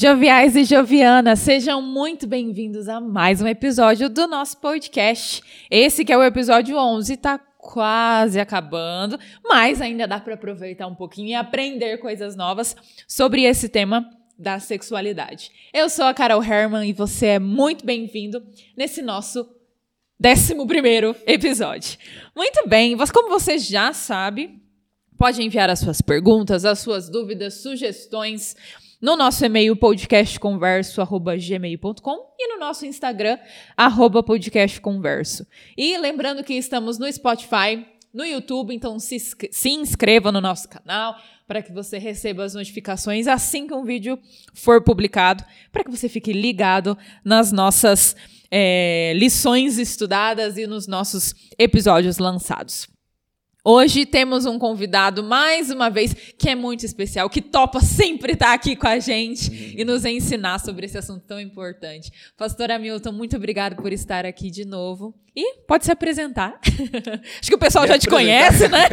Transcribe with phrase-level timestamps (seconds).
[0.00, 5.42] Joviais e Jovianas, sejam muito bem-vindos a mais um episódio do nosso podcast.
[5.68, 10.94] Esse que é o episódio 11, tá quase acabando, mas ainda dá para aproveitar um
[10.94, 12.76] pouquinho e aprender coisas novas
[13.08, 14.08] sobre esse tema
[14.38, 15.50] da sexualidade.
[15.74, 18.40] Eu sou a Carol Herman e você é muito bem-vindo
[18.76, 19.48] nesse nosso
[20.24, 21.98] 11 primeiro episódio.
[22.36, 24.62] Muito bem, como você já sabe,
[25.18, 28.54] pode enviar as suas perguntas, as suas dúvidas, sugestões
[29.00, 33.38] no nosso e-mail podcastconverso@gmail.com e no nosso Instagram
[34.22, 35.46] podcastconverso.
[35.76, 41.16] E lembrando que estamos no Spotify, no YouTube, então se, se inscreva no nosso canal
[41.46, 44.18] para que você receba as notificações assim que um vídeo
[44.52, 48.16] for publicado, para que você fique ligado nas nossas
[48.50, 52.86] é, lições estudadas e nos nossos episódios lançados.
[53.64, 58.54] Hoje temos um convidado, mais uma vez, que é muito especial, que topa sempre estar
[58.54, 59.72] aqui com a gente uhum.
[59.78, 62.10] e nos ensinar sobre esse assunto tão importante.
[62.36, 65.12] Pastor Hamilton, muito obrigado por estar aqui de novo.
[65.34, 66.58] E pode se apresentar.
[67.40, 68.88] Acho que o pessoal Me já te conhece, né?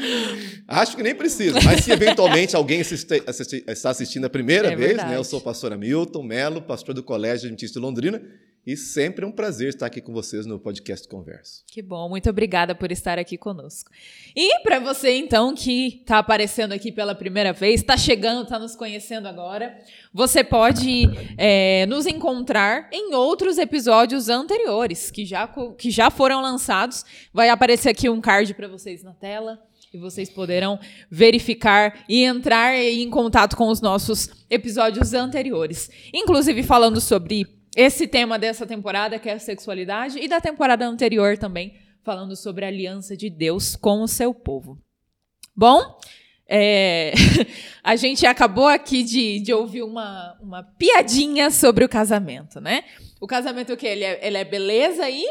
[0.66, 4.76] Acho que nem precisa, mas se eventualmente alguém assiste, assiste, está assistindo a primeira é
[4.76, 5.16] vez, né?
[5.16, 8.22] Eu sou o pastor Hamilton Melo, pastor do Colégio Adventista de Londrina
[8.68, 11.64] e sempre um prazer estar aqui com vocês no podcast Converso.
[11.66, 13.90] Que bom, muito obrigada por estar aqui conosco.
[14.36, 18.76] E para você, então, que está aparecendo aqui pela primeira vez, está chegando, está nos
[18.76, 19.74] conhecendo agora,
[20.12, 21.04] você pode
[21.38, 27.06] é, nos encontrar em outros episódios anteriores que já, que já foram lançados.
[27.32, 29.58] Vai aparecer aqui um card para vocês na tela
[29.94, 30.78] e vocês poderão
[31.10, 35.88] verificar e entrar em contato com os nossos episódios anteriores.
[36.12, 41.36] Inclusive falando sobre esse tema dessa temporada, que é a sexualidade, e da temporada anterior
[41.36, 44.78] também, falando sobre a aliança de Deus com o seu povo.
[45.54, 45.98] Bom,
[46.48, 47.12] é,
[47.84, 52.84] a gente acabou aqui de, de ouvir uma, uma piadinha sobre o casamento, né?
[53.20, 53.88] O casamento o quê?
[53.88, 55.24] Ele é, ele é beleza e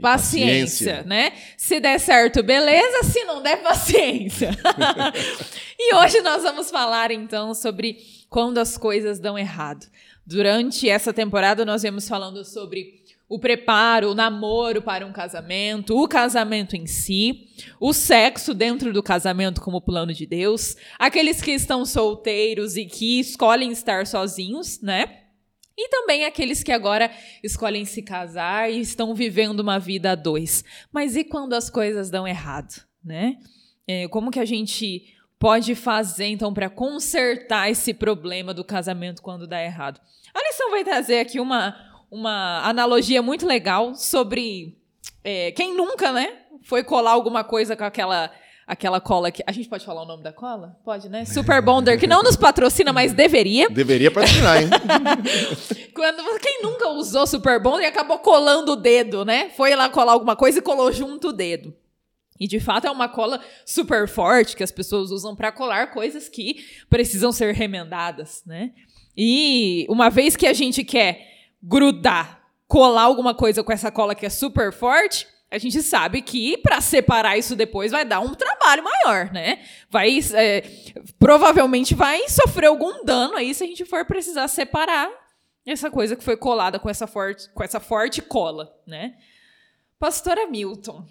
[0.00, 1.32] paciência, paciência, né?
[1.58, 4.50] Se der certo, beleza, se não der, paciência.
[5.78, 7.98] e hoje nós vamos falar então sobre
[8.30, 9.86] quando as coisas dão errado.
[10.30, 16.06] Durante essa temporada, nós vemos falando sobre o preparo, o namoro para um casamento, o
[16.06, 17.48] casamento em si,
[17.80, 23.18] o sexo dentro do casamento como plano de Deus, aqueles que estão solteiros e que
[23.18, 25.22] escolhem estar sozinhos, né?
[25.76, 27.10] E também aqueles que agora
[27.42, 30.62] escolhem se casar e estão vivendo uma vida a dois.
[30.92, 33.36] Mas e quando as coisas dão errado, né?
[33.84, 39.48] É, como que a gente pode fazer então para consertar esse problema do casamento quando
[39.48, 40.00] dá errado?
[40.34, 41.76] A lição vai trazer aqui uma,
[42.10, 44.78] uma analogia muito legal sobre
[45.24, 46.32] é, quem nunca, né,
[46.62, 48.30] foi colar alguma coisa com aquela
[48.70, 50.78] aquela cola que a gente pode falar o nome da cola?
[50.84, 51.24] Pode, né?
[51.24, 53.68] Super Bonder, que não nos patrocina, mas deveria.
[53.68, 54.68] Deveria patrocinar, hein?
[55.92, 59.50] Quando quem nunca usou Super Bonder e acabou colando o dedo, né?
[59.56, 61.74] Foi lá colar alguma coisa e colou junto o dedo.
[62.38, 66.28] E de fato é uma cola super forte que as pessoas usam para colar coisas
[66.28, 68.70] que precisam ser remendadas, né?
[69.16, 71.26] E uma vez que a gente quer
[71.62, 76.56] grudar, colar alguma coisa com essa cola que é super forte, a gente sabe que
[76.58, 79.64] para separar isso depois vai dar um trabalho maior, né?
[79.90, 80.62] Vai é,
[81.18, 85.10] provavelmente vai sofrer algum dano aí se a gente for precisar separar
[85.66, 89.16] essa coisa que foi colada com essa forte, com essa forte cola, né?
[89.98, 91.04] Pastora Milton,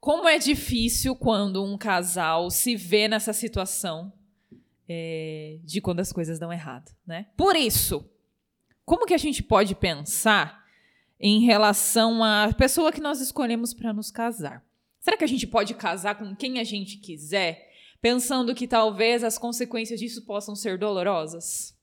[0.00, 4.12] como é difícil quando um casal se vê nessa situação
[4.88, 7.26] é, de quando as coisas dão errado, né?
[7.36, 8.08] Por isso,
[8.84, 10.64] como que a gente pode pensar
[11.18, 14.64] em relação à pessoa que nós escolhemos para nos casar?
[15.00, 17.70] Será que a gente pode casar com quem a gente quiser,
[18.00, 21.76] pensando que talvez as consequências disso possam ser dolorosas?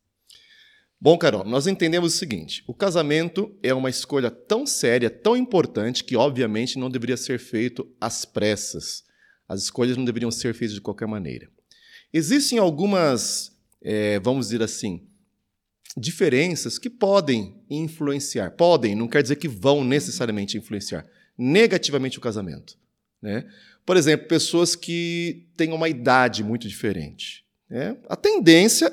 [0.99, 6.03] Bom, Carol, nós entendemos o seguinte: o casamento é uma escolha tão séria, tão importante,
[6.03, 9.03] que obviamente não deveria ser feito às pressas.
[9.47, 11.49] As escolhas não deveriam ser feitas de qualquer maneira.
[12.13, 13.51] Existem algumas,
[13.81, 15.01] é, vamos dizer assim,
[15.97, 18.51] diferenças que podem influenciar.
[18.51, 21.05] Podem, não quer dizer que vão necessariamente influenciar
[21.37, 22.77] negativamente o casamento.
[23.21, 23.45] Né?
[23.85, 27.43] Por exemplo, pessoas que têm uma idade muito diferente.
[27.69, 27.97] Né?
[28.07, 28.91] A tendência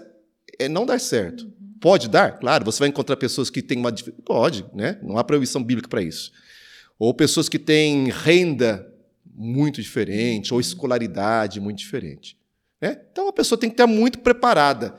[0.58, 1.52] é não dar certo.
[1.80, 2.38] Pode dar?
[2.38, 3.92] Claro, você vai encontrar pessoas que têm uma.
[4.24, 4.98] Pode, né?
[5.02, 6.32] não há proibição bíblica para isso.
[6.98, 8.86] Ou pessoas que têm renda
[9.34, 12.36] muito diferente, ou escolaridade muito diferente.
[12.80, 13.00] Né?
[13.10, 14.96] Então a pessoa tem que estar muito preparada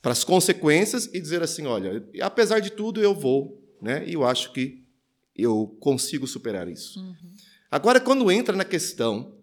[0.00, 4.04] para as consequências e dizer assim: olha, apesar de tudo, eu vou, né?
[4.06, 4.84] e eu acho que
[5.34, 7.00] eu consigo superar isso.
[7.00, 7.14] Uhum.
[7.70, 9.34] Agora, quando entra na questão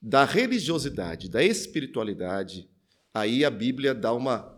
[0.00, 2.68] da religiosidade, da espiritualidade,
[3.12, 4.54] aí a Bíblia dá uma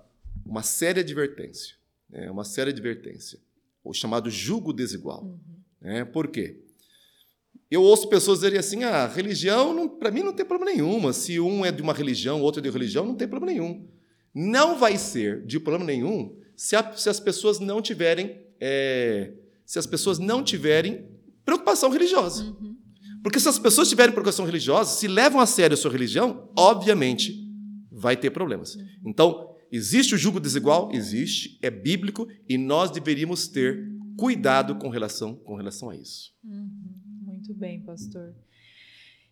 [0.46, 1.74] uma séria advertência.
[2.08, 2.30] Né?
[2.30, 3.38] Uma séria advertência.
[3.82, 5.24] O chamado julgo desigual.
[5.24, 5.38] Uhum.
[5.80, 6.04] Né?
[6.04, 6.64] Por quê?
[7.70, 11.12] Eu ouço pessoas dizerem assim: ah, religião, para mim, não tem problema nenhum.
[11.12, 13.88] Se um é de uma religião, outro é de religião, não tem problema nenhum.
[14.34, 18.40] Não vai ser de problema nenhum se, a, se as pessoas não tiverem.
[18.60, 19.32] É,
[19.64, 21.04] se as pessoas não tiverem
[21.44, 22.44] preocupação religiosa.
[22.44, 22.76] Uhum.
[23.22, 27.34] Porque se as pessoas tiverem preocupação religiosa, se levam a sério a sua religião, obviamente
[27.90, 28.76] vai ter problemas.
[29.04, 30.90] Então, existe o julgo desigual?
[30.92, 33.84] Existe, é bíblico e nós deveríamos ter
[34.16, 36.30] cuidado com relação, com relação a isso.
[36.44, 36.95] Uhum.
[37.46, 38.34] Muito bem, pastor.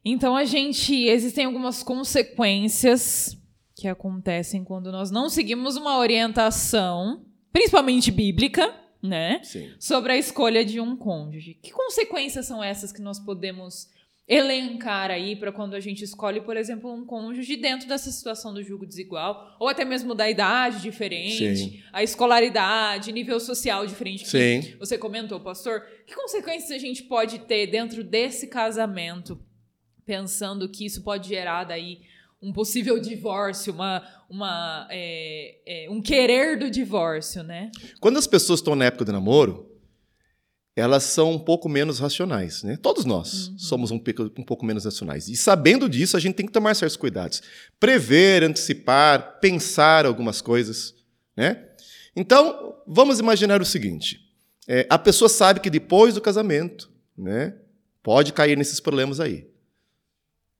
[0.04, 0.94] Então, a gente.
[0.94, 3.36] Existem algumas consequências
[3.74, 8.72] que acontecem quando nós não seguimos uma orientação, principalmente bíblica,
[9.02, 9.42] né?
[9.42, 9.72] Sim.
[9.80, 11.54] Sobre a escolha de um cônjuge.
[11.54, 13.88] Que consequências são essas que nós podemos
[14.26, 18.62] elencar aí para quando a gente escolhe, por exemplo, um cônjuge dentro dessa situação do
[18.62, 21.82] julgo desigual, ou até mesmo da idade diferente, Sim.
[21.92, 24.76] a escolaridade, nível social diferente que Sim.
[24.78, 25.82] você comentou, pastor.
[26.06, 29.38] Que consequências a gente pode ter dentro desse casamento,
[30.06, 32.00] pensando que isso pode gerar daí
[32.40, 37.70] um possível divórcio, uma, uma, é, é, um querer do divórcio, né?
[38.00, 39.73] Quando as pessoas estão na época do namoro,
[40.76, 42.76] elas são um pouco menos racionais, né?
[42.76, 45.28] Todos nós somos um, pouco- um pouco menos racionais.
[45.28, 47.40] E sabendo disso, a gente tem que tomar certos cuidados.
[47.78, 50.94] Prever, antecipar, pensar algumas coisas,
[51.36, 51.68] né?
[52.16, 54.20] Então, vamos imaginar o seguinte.
[54.66, 57.54] é, a pessoa sabe que depois do casamento, né,
[58.02, 59.46] pode cair nesses problemas aí.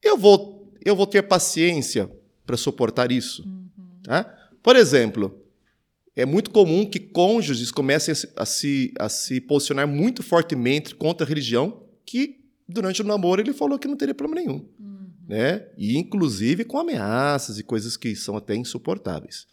[0.02, 2.10] Eu vou, eu vou ter paciência
[2.44, 3.42] para suportar isso.
[4.02, 4.24] Tá?
[4.62, 5.43] Por exemplo,
[6.16, 10.94] é muito comum que cônjuges comecem a se, a se, a se posicionar muito fortemente
[10.94, 14.64] contra a religião, que durante o namoro ele falou que não teria problema nenhum.
[15.26, 15.66] Né?
[15.76, 19.46] E inclusive com ameaças e coisas que são até insuportáveis.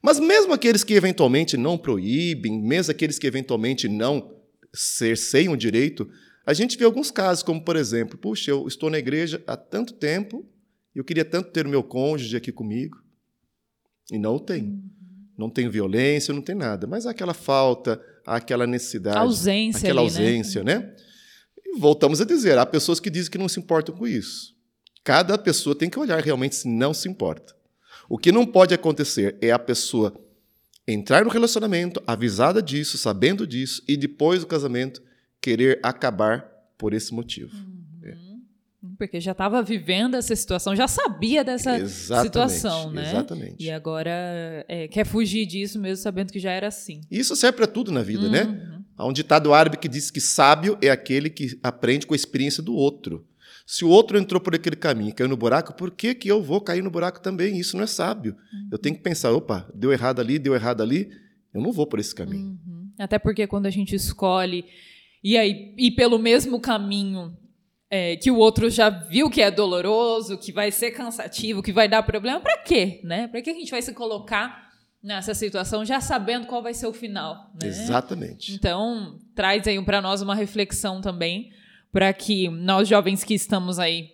[0.00, 4.34] Mas mesmo aqueles que eventualmente não proíbem, mesmo aqueles que eventualmente não
[4.72, 6.08] cerceiam o direito,
[6.46, 9.92] a gente vê alguns casos, como por exemplo, puxa, eu estou na igreja há tanto
[9.92, 10.48] tempo,
[10.94, 12.96] eu queria tanto ter o meu cônjuge aqui comigo,
[14.10, 14.82] e não o tem.
[15.40, 16.86] Não tem violência, não tem nada.
[16.86, 19.16] Mas há aquela falta, há aquela necessidade.
[19.16, 20.18] ausência aquela ali, né?
[20.18, 20.94] ausência, né?
[21.64, 24.54] E voltamos a dizer, há pessoas que dizem que não se importam com isso.
[25.02, 27.56] Cada pessoa tem que olhar realmente se não se importa.
[28.06, 30.14] O que não pode acontecer é a pessoa
[30.86, 35.02] entrar no relacionamento, avisada disso, sabendo disso, e depois do casamento
[35.40, 37.54] querer acabar por esse motivo.
[38.96, 43.02] Porque já estava vivendo essa situação, já sabia dessa Exatamente, situação, né?
[43.02, 43.56] Exatamente.
[43.58, 44.10] E agora
[44.66, 47.02] é, quer fugir disso mesmo, sabendo que já era assim.
[47.10, 48.44] E Isso serve para tudo na vida, né?
[48.44, 48.84] Uhum.
[48.96, 52.62] Há um ditado árabe que diz que sábio é aquele que aprende com a experiência
[52.62, 53.26] do outro.
[53.66, 56.42] Se o outro entrou por aquele caminho e caiu no buraco, por que, que eu
[56.42, 57.58] vou cair no buraco também?
[57.58, 58.34] Isso não é sábio.
[58.72, 61.10] Eu tenho que pensar, opa, deu errado ali, deu errado ali,
[61.54, 62.58] eu não vou por esse caminho.
[62.66, 62.90] Uhum.
[62.98, 64.64] Até porque quando a gente escolhe
[65.22, 67.36] e aí ir pelo mesmo caminho
[67.90, 71.88] é, que o outro já viu que é doloroso, que vai ser cansativo, que vai
[71.88, 73.26] dar problema, para quê, né?
[73.26, 74.70] Para que a gente vai se colocar
[75.02, 77.66] nessa situação já sabendo qual vai ser o final, né?
[77.66, 78.54] Exatamente.
[78.54, 81.50] Então, traz aí para nós uma reflexão também,
[81.90, 84.12] para que nós jovens que estamos aí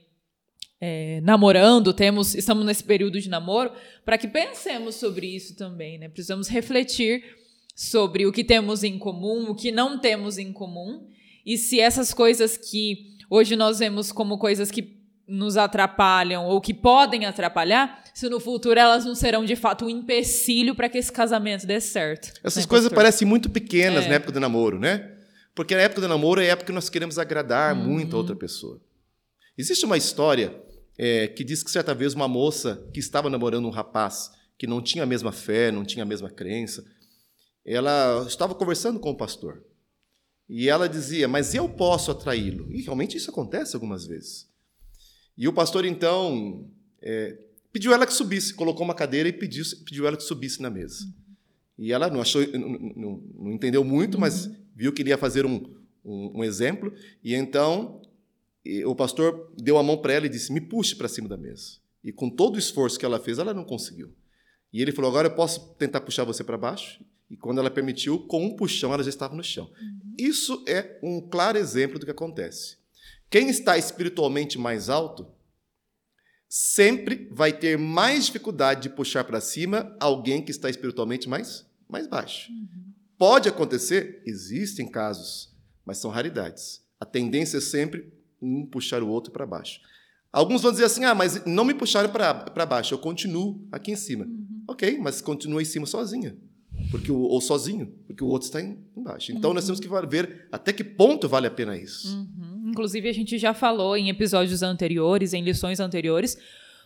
[0.81, 3.73] é, namorando, temos, estamos nesse período de namoro,
[4.07, 6.09] para que pensemos sobre isso também, né?
[6.09, 7.23] Precisamos refletir
[7.75, 11.07] sobre o que temos em comum, o que não temos em comum,
[11.45, 14.97] e se essas coisas que hoje nós vemos como coisas que
[15.29, 19.91] nos atrapalham ou que podem atrapalhar, se no futuro elas não serão de fato um
[19.91, 22.33] empecilho para que esse casamento dê certo.
[22.45, 22.97] Essas né, coisas pastor?
[23.05, 24.09] parecem muito pequenas É.
[24.09, 25.13] na época do namoro, né?
[25.55, 27.83] Porque na época do namoro é a época que nós queremos agradar Uhum.
[27.85, 28.81] muito a outra pessoa.
[29.59, 30.55] Existe uma história
[30.99, 34.81] é, que diz que certa vez uma moça que estava namorando um rapaz que não
[34.81, 36.85] tinha a mesma fé, não tinha a mesma crença,
[37.67, 39.63] ela estava conversando com o pastor.
[40.49, 42.71] E ela dizia, mas eu posso atraí-lo.
[42.73, 44.49] E realmente isso acontece algumas vezes.
[45.37, 46.71] E o pastor, então,
[47.03, 47.37] é,
[47.73, 51.05] pediu ela que subisse, colocou uma cadeira e pediu, pediu ela que subisse na mesa.
[51.79, 55.45] E ela não achou, não, não- não entendeu muito, mas viu que ele ia fazer
[55.45, 55.63] um,
[56.05, 56.93] um, um exemplo.
[57.23, 58.01] E então
[58.87, 61.79] o pastor deu a mão para ela e disse: Me puxe para cima da mesa.
[62.03, 64.15] E com todo o esforço que ela fez, ela não conseguiu.
[64.73, 67.05] E ele falou: Agora eu posso tentar puxar você para baixo?
[67.31, 69.71] E quando ela permitiu, com um puxão, ela já estava no chão.
[70.19, 72.79] Isso é um claro exemplo do que acontece.
[73.29, 75.27] Quem está espiritualmente mais alto
[76.49, 82.07] sempre vai ter mais dificuldade de puxar para cima alguém que está espiritualmente mais, mais
[82.07, 82.51] baixo.
[83.19, 84.23] Pode acontecer?
[84.25, 85.53] Existem casos,
[85.85, 86.83] mas são raridades.
[87.01, 89.81] A tendência é sempre um puxar o outro para baixo.
[90.33, 93.97] Alguns vão dizer assim: ah, mas não me puxaram para baixo, eu continuo aqui em
[93.97, 94.27] cima.
[94.69, 96.37] Ok, mas continua em cima sozinha.
[96.91, 99.33] Porque o, ou sozinho, porque o outro está embaixo.
[99.33, 102.17] Então nós temos que ver até que ponto vale a pena isso.
[102.17, 102.71] Uhum.
[102.71, 106.37] Inclusive, a gente já falou em episódios anteriores, em lições anteriores,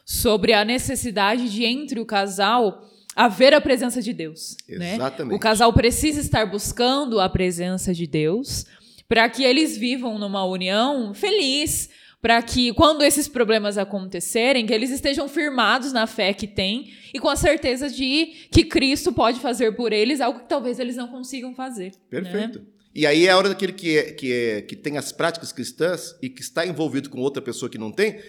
[0.05, 4.57] sobre a necessidade de, entre o casal, haver a presença de Deus.
[4.69, 4.95] Né?
[4.95, 5.37] Exatamente.
[5.37, 8.67] O casal precisa estar buscando a presença de Deus
[9.09, 14.91] para que eles vivam numa união feliz, para que quando esses problemas acontecerem, que eles
[14.91, 19.73] estejam firmados na fé que têm e com a certeza de que Cristo pode fazer
[19.73, 21.87] por eles algo que talvez eles não consigam fazer.
[21.87, 22.21] Né?
[22.21, 22.59] Perfeito.
[22.59, 22.65] Né?
[22.95, 26.15] E aí é a hora daquele que, é, que, é, que tem as práticas cristãs
[26.21, 28.21] e que está envolvido com outra pessoa que não tem,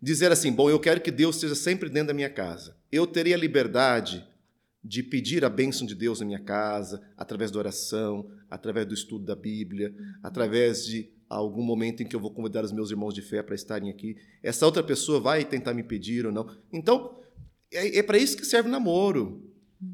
[0.00, 2.76] dizer assim: bom, eu quero que Deus esteja sempre dentro da minha casa.
[2.90, 4.26] Eu teria liberdade
[4.82, 9.24] de pedir a bênção de Deus na minha casa, através da oração, através do estudo
[9.24, 13.22] da Bíblia, através de algum momento em que eu vou convidar os meus irmãos de
[13.22, 14.16] fé para estarem aqui.
[14.42, 16.48] Essa outra pessoa vai tentar me pedir ou não.
[16.72, 17.18] Então,
[17.72, 19.42] é, é para isso que serve o namoro.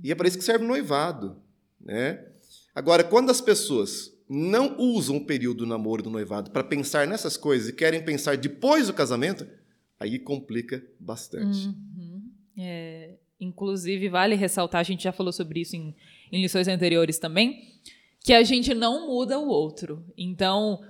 [0.02, 1.36] E é para isso que serve o noivado.
[1.80, 2.24] Né?
[2.74, 7.06] Agora, quando as pessoas não usam o período do namoro e do noivado para pensar
[7.06, 9.46] nessas coisas e querem pensar depois do casamento,
[9.98, 11.66] aí complica bastante.
[11.66, 12.30] Uhum.
[12.56, 15.94] É, inclusive, vale ressaltar, a gente já falou sobre isso em,
[16.30, 17.72] em lições anteriores também,
[18.20, 20.04] que a gente não muda o outro.
[20.16, 20.80] Então,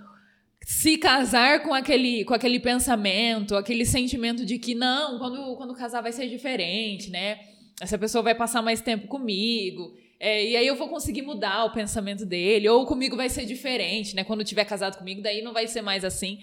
[0.64, 6.00] se casar com aquele, com aquele pensamento, aquele sentimento de que não, quando, quando casar
[6.00, 7.38] vai ser diferente, né?
[7.80, 9.94] Essa pessoa vai passar mais tempo comigo.
[10.20, 14.14] É, e aí eu vou conseguir mudar o pensamento dele, ou comigo vai ser diferente,
[14.14, 14.22] né?
[14.22, 16.38] Quando tiver casado comigo, daí não vai ser mais assim.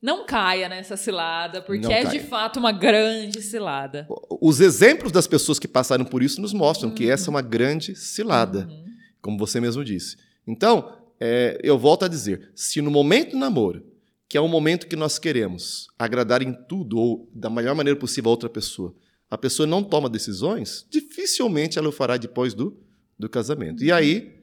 [0.00, 2.16] Não caia nessa cilada, porque não é caia.
[2.16, 4.06] de fato uma grande cilada.
[4.40, 6.94] Os exemplos das pessoas que passaram por isso nos mostram uhum.
[6.94, 8.84] que essa é uma grande cilada, uhum.
[9.20, 10.16] como você mesmo disse.
[10.46, 13.84] Então, é, eu volto a dizer: se no momento do namoro,
[14.28, 18.30] que é um momento que nós queremos agradar em tudo ou da melhor maneira possível
[18.30, 18.94] a outra pessoa,
[19.30, 22.78] a pessoa não toma decisões, dificilmente ela o fará depois do,
[23.18, 23.82] do casamento.
[23.82, 24.38] E aí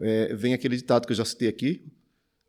[0.00, 1.84] é, vem aquele ditado que eu já citei aqui: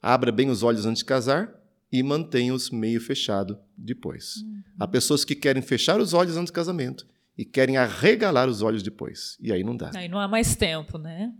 [0.01, 1.53] abra bem os olhos antes de casar
[1.91, 4.37] e mantenha-os meio fechado depois.
[4.37, 4.63] Uhum.
[4.79, 7.05] Há pessoas que querem fechar os olhos antes do casamento
[7.37, 9.37] e querem arregalar os olhos depois.
[9.41, 9.91] E aí não dá.
[9.93, 11.33] Aí não há mais tempo, né?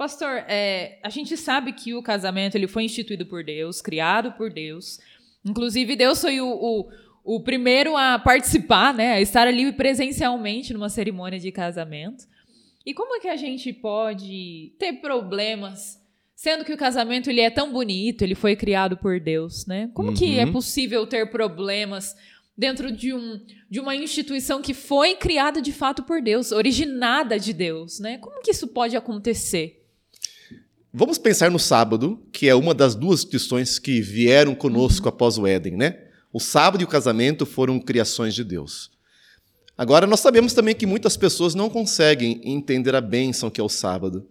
[0.00, 4.50] Pastor, é, a gente sabe que o casamento ele foi instituído por Deus, criado por
[4.50, 4.98] Deus.
[5.44, 6.88] Inclusive, Deus foi o, o,
[7.22, 12.24] o primeiro a participar, né, a estar ali presencialmente numa cerimônia de casamento.
[12.86, 16.02] E como é que a gente pode ter problemas,
[16.34, 19.90] sendo que o casamento ele é tão bonito, ele foi criado por Deus, né?
[19.92, 20.14] Como uhum.
[20.14, 20.52] que é uhum.
[20.52, 22.16] possível ter problemas
[22.56, 23.38] dentro de, um,
[23.68, 28.16] de uma instituição que foi criada de fato por Deus, originada de Deus, né?
[28.16, 29.79] Como que isso pode acontecer?
[30.92, 35.14] Vamos pensar no sábado, que é uma das duas instituições que vieram conosco uhum.
[35.14, 36.00] após o Éden, né?
[36.32, 38.90] O sábado e o casamento foram criações de Deus.
[39.78, 43.68] Agora, nós sabemos também que muitas pessoas não conseguem entender a bênção que é o
[43.68, 44.28] sábado.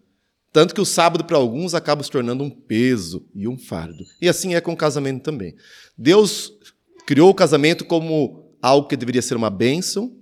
[0.51, 4.03] Tanto que o sábado, para alguns, acaba se tornando um peso e um fardo.
[4.21, 5.55] E assim é com o casamento também.
[5.97, 6.51] Deus
[7.05, 10.13] criou o casamento como algo que deveria ser uma bênção,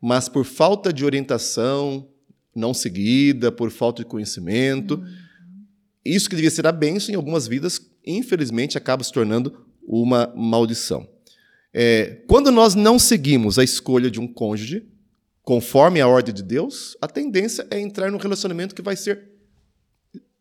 [0.00, 2.08] mas por falta de orientação
[2.54, 5.29] não seguida, por falta de conhecimento, uhum
[6.04, 11.08] isso que devia ser a bênção em algumas vidas, infelizmente, acaba se tornando uma maldição.
[11.72, 14.86] É, quando nós não seguimos a escolha de um cônjuge,
[15.42, 19.30] conforme a ordem de Deus, a tendência é entrar num relacionamento que vai ser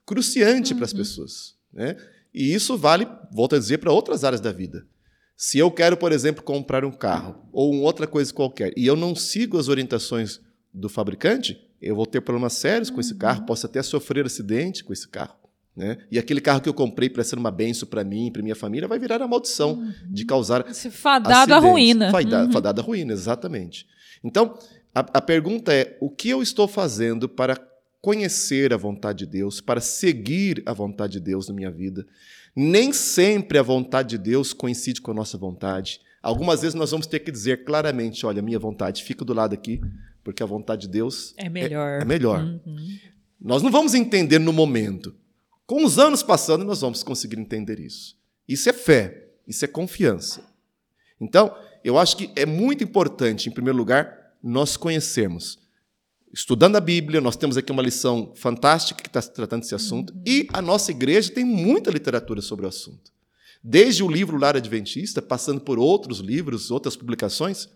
[0.06, 0.78] cruciante uhum.
[0.78, 1.56] para as pessoas.
[1.72, 1.96] Né?
[2.34, 4.86] E isso vale, volto a dizer, para outras áreas da vida.
[5.38, 9.16] Se eu quero, por exemplo, comprar um carro ou outra coisa qualquer e eu não
[9.16, 10.42] sigo as orientações
[10.74, 13.46] do fabricante, eu vou ter problemas sérios com esse carro, uhum.
[13.46, 15.39] posso até sofrer acidente com esse carro.
[15.76, 15.98] Né?
[16.12, 18.88] E aquele carro que eu comprei para ser uma benção para mim, para minha família,
[18.88, 19.94] vai virar a maldição uhum.
[20.10, 20.66] de causar.
[20.70, 22.12] Esse fadado à ruína.
[22.12, 22.52] Fadado, uhum.
[22.52, 23.88] fadado à ruína, exatamente.
[24.24, 24.58] Então,
[24.94, 27.58] a, a pergunta é: o que eu estou fazendo para
[28.02, 32.06] conhecer a vontade de Deus, para seguir a vontade de Deus na minha vida?
[32.56, 36.02] Nem sempre a vontade de Deus coincide com a nossa vontade.
[36.22, 39.80] Algumas vezes nós vamos ter que dizer claramente: olha, minha vontade fica do lado aqui,
[40.24, 42.00] porque a vontade de Deus é melhor.
[42.00, 42.44] É, é melhor.
[42.44, 42.98] Uhum.
[43.40, 45.16] Nós não vamos entender no momento,
[45.70, 48.18] com os anos passando, nós vamos conseguir entender isso.
[48.48, 50.44] Isso é fé, isso é confiança.
[51.22, 55.60] Então, eu acho que é muito importante, em primeiro lugar, nós conhecermos.
[56.34, 60.24] Estudando a Bíblia, nós temos aqui uma lição fantástica que está tratando desse assunto, uhum.
[60.26, 63.12] e a nossa igreja tem muita literatura sobre o assunto.
[63.64, 67.70] Desde o livro Lar Adventista, passando por outros livros, outras publicações.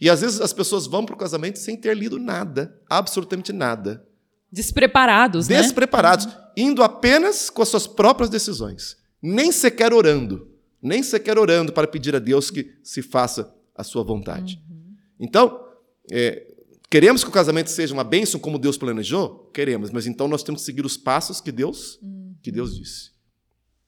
[0.00, 4.08] E às vezes as pessoas vão para o casamento sem ter lido nada, absolutamente nada.
[4.52, 5.60] Despreparados, né?
[5.60, 10.48] Despreparados, indo apenas com as suas próprias decisões, nem sequer orando,
[10.82, 14.62] nem sequer orando para pedir a Deus que se faça a sua vontade.
[14.68, 14.94] Uhum.
[15.18, 15.64] Então,
[16.10, 16.50] é,
[16.90, 19.48] Queremos que o casamento seja uma bênção como Deus planejou?
[19.54, 22.00] Queremos, mas então nós temos que seguir os passos que Deus,
[22.42, 23.09] que Deus disse.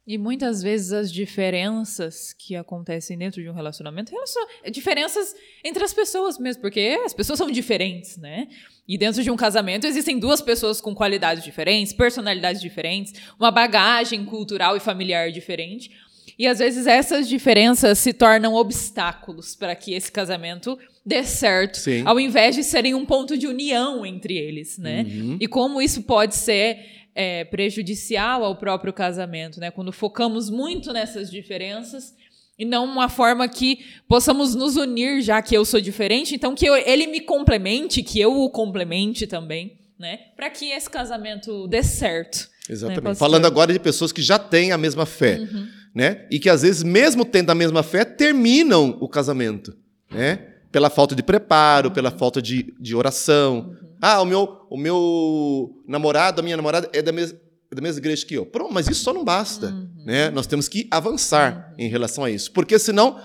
[0.04, 5.32] E muitas vezes as diferenças que acontecem dentro de um relacionamento são diferenças
[5.64, 8.48] entre as pessoas mesmo, porque as pessoas são diferentes, né?
[8.88, 14.24] E dentro de um casamento existem duas pessoas com qualidades diferentes, personalidades diferentes, uma bagagem
[14.24, 15.90] cultural e familiar diferente.
[16.36, 22.02] E às vezes essas diferenças se tornam obstáculos para que esse casamento dê certo, Sim.
[22.04, 25.02] ao invés de serem um ponto de união entre eles, né?
[25.02, 25.36] Uhum.
[25.40, 29.70] E como isso pode ser é, prejudicial ao próprio casamento, né?
[29.70, 32.14] Quando focamos muito nessas diferenças
[32.58, 36.64] e não uma forma que possamos nos unir, já que eu sou diferente, então que
[36.66, 40.18] eu- ele me complemente, que eu o complemente também, né?
[40.36, 42.48] Para que esse casamento dê certo.
[42.68, 43.02] Exatamente.
[43.02, 43.18] pastor?
[43.28, 45.40] Falando agora de pessoas que já têm a mesma fé,
[45.94, 46.26] né?
[46.30, 49.76] E que às vezes, mesmo tendo a mesma fé, terminam o casamento,
[50.10, 50.48] né?
[50.70, 53.76] Pela falta de preparo, pela falta de, de oração.
[54.04, 57.32] Ah, o meu, o meu namorado, a minha namorada é da, mes
[57.70, 58.44] é da mesma igreja que eu.
[58.44, 59.72] Pronto, mas isso só não basta,
[60.04, 60.28] né?
[60.30, 63.18] Nós temos que avançar em relação a isso, porque senão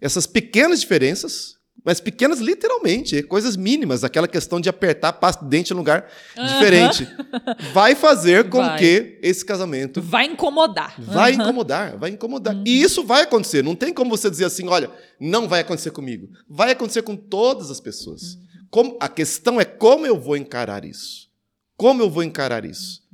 [0.00, 5.50] essas pequenas diferenças, mas pequenas literalmente, coisas mínimas, aquela questão de apertar a pasta de
[5.50, 7.06] dente em um lugar diferente,
[7.72, 8.78] vai fazer com Vai.
[8.78, 10.94] que esse casamento Vai incomodar.
[10.98, 12.56] vai incomodar, vai incomodar.
[12.66, 13.62] E isso vai acontecer.
[13.62, 16.28] Não tem como você dizer assim, olha, não vai acontecer comigo.
[16.48, 18.36] Vai acontecer com todas as pessoas.
[18.74, 21.30] Como, a questão é como eu vou encarar isso.
[21.76, 23.06] Como eu vou encarar isso?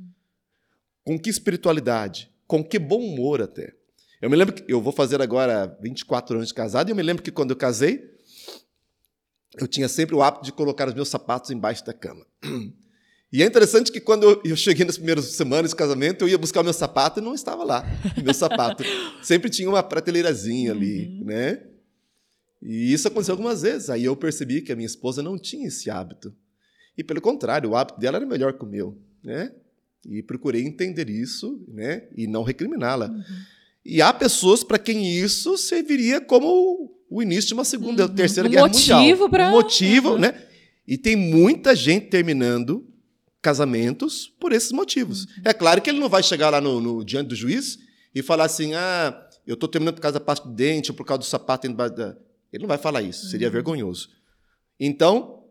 [1.03, 2.31] Com que espiritualidade?
[2.47, 3.71] Com que bom humor até?
[4.19, 7.03] Eu me lembro que eu vou fazer agora 24 anos de casado e eu me
[7.03, 8.03] lembro que quando eu casei,
[9.59, 12.25] eu tinha sempre o hábito de colocar os meus sapatos embaixo da cama.
[13.31, 16.61] E é interessante que quando eu- cheguei nas primeiras semanas de casamento, eu ia buscar
[16.61, 17.85] o meu sapato e não estava lá,
[18.23, 18.83] meu sapato.
[19.21, 21.67] Sempre tinha uma prateleirazinha ali, né?
[22.61, 23.89] E isso aconteceu algumas vezes.
[23.89, 26.33] Aí eu percebi que a minha esposa não tinha esse hábito.
[26.97, 29.51] E pelo contrário, o hábito dela era melhor que o meu, né?
[30.07, 32.07] E procurei entender isso, né?
[32.15, 33.11] E não recriminá-la.
[33.83, 38.15] E há pessoas para quem isso serviria como o início de uma segunda, Uhum.
[38.15, 38.93] terceira Um guerra motivo
[39.23, 39.29] mundial.
[39.29, 40.17] pra- Um motivo, Uhum.
[40.19, 40.45] né?
[40.87, 42.85] E tem muita gente terminando
[43.41, 45.25] casamentos por esses motivos.
[45.25, 45.31] Uhum.
[45.45, 47.79] É claro que ele não vai chegar lá no, no- diante do juiz
[48.13, 51.05] e falar assim: ah, eu estou terminando por causa da pasta de dente ou por
[51.05, 52.17] causa do sapato da.
[52.51, 53.53] Ele não vai falar isso, seria Uhum.
[53.53, 54.09] vergonhoso.
[54.79, 55.43] Então,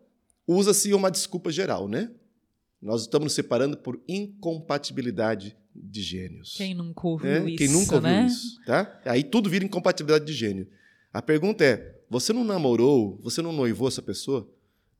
[0.46, 2.10] usa-se uma desculpa geral, né?
[2.82, 6.54] Nós estamos nos separando por incompatibilidade de gênios.
[6.56, 8.26] Quem nunca ouviu É, isso, Quem nunca ouviu né?
[8.26, 9.00] isso, tá?
[9.04, 10.68] Aí tudo vira incompatibilidade de gênio.
[11.12, 14.48] A pergunta é: você não namorou, você não noivou essa pessoa?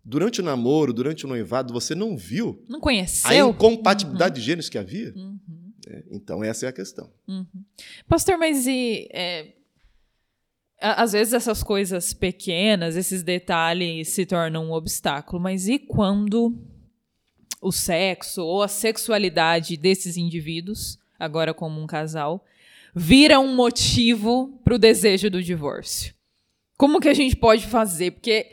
[0.02, 3.50] Durante o namoro, durante o noivado, você não viu Não a conheceu?
[3.50, 5.12] incompatibilidade de gênios que havia?
[5.14, 5.38] Uhum.
[5.86, 7.10] É, então essa é a questão.
[8.08, 9.08] Pastor, mas e.
[9.12, 9.59] é, a-
[10.80, 16.56] às vezes essas coisas pequenas, esses detalhes se tornam um obstáculo, mas e quando
[17.60, 22.44] o sexo ou a sexualidade desses indivíduos, agora como um casal,
[22.94, 26.14] vira um motivo para o desejo do divórcio?
[26.78, 28.12] Como que a gente pode fazer?
[28.12, 28.46] Porque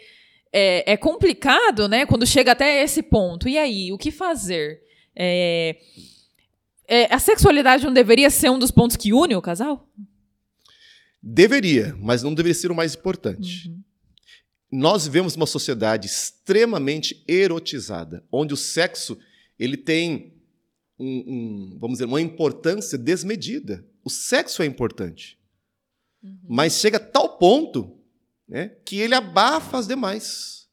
[0.51, 2.05] é, é complicado, né?
[2.05, 3.47] Quando chega até esse ponto.
[3.47, 4.81] E aí, o que fazer?
[5.15, 5.77] É,
[6.87, 9.87] é, a sexualidade não deveria ser um dos pontos que une o casal?
[11.21, 13.69] Deveria, mas não deveria ser o mais importante.
[13.69, 13.83] Uhum.
[14.71, 19.17] Nós vivemos uma sociedade extremamente erotizada, onde o sexo
[19.57, 20.33] ele tem
[20.99, 21.23] um-
[21.73, 23.85] um, vamos dizer, uma importância desmedida.
[24.03, 25.37] O sexo é importante,
[26.47, 27.97] mas chega a tal ponto
[28.47, 30.67] né, que ele abafa as demais.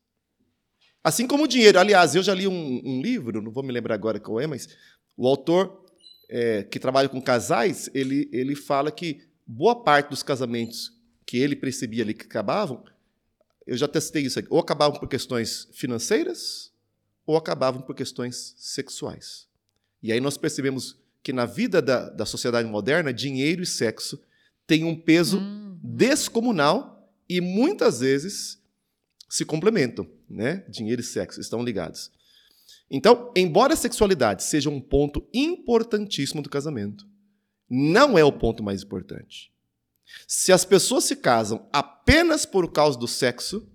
[1.02, 1.78] Assim como o dinheiro.
[1.78, 4.68] Aliás, eu já li um, um livro, não vou me lembrar agora qual é, mas
[5.16, 5.85] o autor
[6.30, 10.92] é, que trabalha com casais, ele, ele fala que boa parte dos casamentos
[11.26, 12.85] que ele percebia ali que acabavam,
[13.66, 16.72] eu já testei isso aqui, ou acabavam por questões financeiras,
[17.26, 19.48] ou acabavam por questões sexuais.
[20.02, 24.20] E aí nós percebemos que na vida da, da sociedade moderna, dinheiro e sexo
[24.66, 25.78] têm um peso Hum.
[25.83, 28.59] descomunal e muitas vezes
[29.28, 30.64] se complementam, né?
[30.68, 32.11] Dinheiro e sexo estão ligados.
[32.90, 37.07] Então, embora a sexualidade seja um ponto importantíssimo do casamento,
[37.74, 39.52] não é o ponto mais importante.
[40.28, 43.68] Se as pessoas se casam apenas por causa do sexo,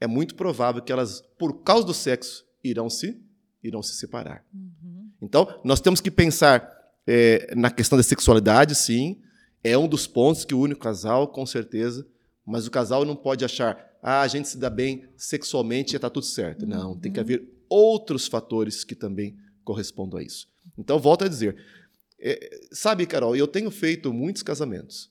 [0.00, 3.18] é muito provável que elas, por causa do sexo, irão se
[3.62, 4.44] irão se separar.
[4.54, 5.10] Uhum.
[5.20, 6.70] Então, nós temos que pensar
[7.06, 9.20] é, na questão da sexualidade, sim.
[9.64, 12.06] É um dos pontos que une o casal, com certeza.
[12.44, 16.08] Mas o casal não pode achar, ah, a gente se dá bem sexualmente e está
[16.08, 16.66] tudo certo.
[16.66, 20.48] Não, tem que haver outros fatores que também correspondam a isso.
[20.78, 21.56] Então, volto a dizer.
[22.18, 25.10] É, sabe, Carol, eu tenho feito muitos casamentos.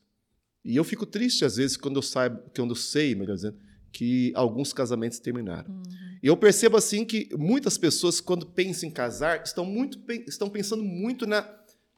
[0.63, 3.57] E eu fico triste, às vezes, quando eu, saiba, quando eu sei, melhor dizendo,
[3.91, 5.69] que alguns casamentos terminaram.
[5.69, 5.83] Uhum.
[6.21, 10.83] E eu percebo assim que muitas pessoas, quando pensam em casar, estão, muito, estão pensando
[10.83, 11.47] muito na,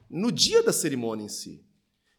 [0.08, 1.64] no dia da cerimônia em si.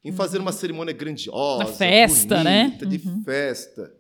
[0.03, 0.43] Em fazer uhum.
[0.43, 2.63] uma cerimônia grandiosa, uma festa, né?
[2.63, 2.97] bonita, né?
[2.97, 3.23] de uhum.
[3.23, 3.93] festa.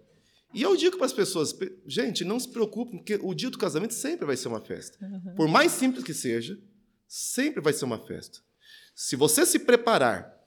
[0.53, 3.93] E eu digo para as pessoas, gente, não se preocupem, porque o dia do casamento
[3.93, 4.97] sempre vai ser uma festa.
[5.01, 5.35] Uhum.
[5.35, 6.57] Por mais simples que seja,
[7.07, 8.39] sempre vai ser uma festa.
[9.01, 10.37] Se você se preparar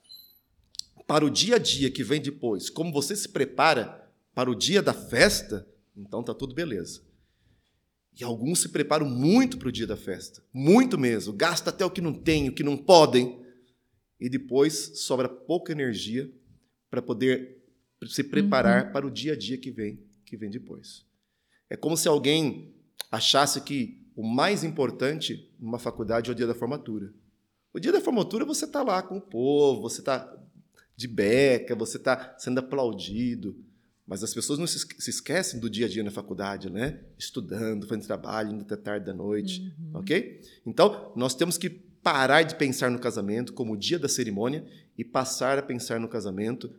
[1.07, 4.79] para o dia a dia que vem depois, como você se prepara para o dia
[4.79, 7.01] da festa, então tá tudo beleza.
[8.15, 11.89] E alguns se preparam muito para o dia da festa, muito mesmo, gasta até o
[11.89, 13.43] que não tem, o que não podem,
[14.19, 16.31] e depois sobra pouca energia
[16.91, 17.57] para poder
[18.05, 18.91] se preparar uhum.
[18.91, 21.03] para o dia a dia que vem, que vem depois.
[21.67, 22.71] É como se alguém
[23.09, 27.11] achasse que o mais importante numa faculdade é o dia da formatura.
[27.73, 30.31] O dia da formatura você está lá com o povo, você está
[30.95, 33.57] de beca, você está sendo aplaudido.
[34.05, 36.99] Mas as pessoas não se esquecem do dia a dia na faculdade, né?
[37.17, 39.99] Estudando, fazendo trabalho, indo até tarde da noite, uhum.
[39.99, 40.41] ok?
[40.65, 44.65] Então, nós temos que parar de pensar no casamento como o dia da cerimônia
[44.97, 46.69] e passar a pensar no casamento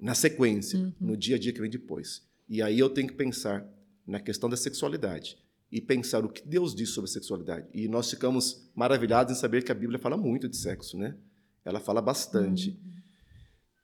[0.00, 0.92] na sequência, uhum.
[1.00, 2.22] no dia a dia que vem depois.
[2.48, 3.66] E aí eu tenho que pensar
[4.06, 5.36] na questão da sexualidade
[5.70, 7.66] e pensar o que Deus diz sobre sexualidade.
[7.72, 11.16] E nós ficamos maravilhados em saber que a Bíblia fala muito de sexo, né?
[11.64, 12.70] Ela fala bastante.
[12.70, 12.90] Uhum.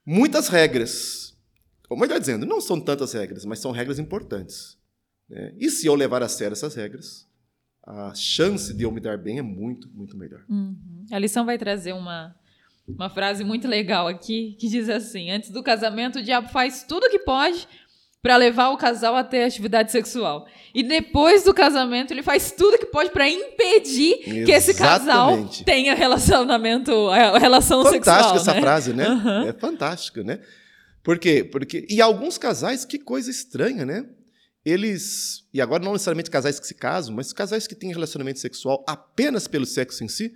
[0.05, 1.37] Muitas regras,
[1.89, 4.77] ou melhor dizendo, não são tantas regras, mas são regras importantes.
[5.29, 5.53] Né?
[5.57, 7.27] E se eu levar a sério essas regras,
[7.83, 10.43] a chance de eu me dar bem é muito, muito melhor.
[10.49, 11.05] Uhum.
[11.09, 12.35] A lição vai trazer uma,
[12.85, 17.05] uma frase muito legal aqui, que diz assim: Antes do casamento, o diabo faz tudo
[17.05, 17.65] o que pode
[18.21, 20.47] para levar o casal a ter atividade sexual.
[20.73, 24.45] E depois do casamento, ele faz tudo que pode para impedir Exatamente.
[24.45, 28.15] que esse casal tenha relacionamento, a relação Fantástica sexual.
[28.15, 28.61] Fantástica essa né?
[28.61, 29.09] frase, né?
[29.09, 29.47] Uhum.
[29.47, 30.39] É fantástica, né?
[31.03, 31.43] Por quê?
[31.43, 34.05] Porque e alguns casais, que coisa estranha, né?
[34.65, 38.83] Eles, e agora não necessariamente casais que se casam, mas casais que têm relacionamento sexual
[38.85, 40.33] apenas pelo sexo em si,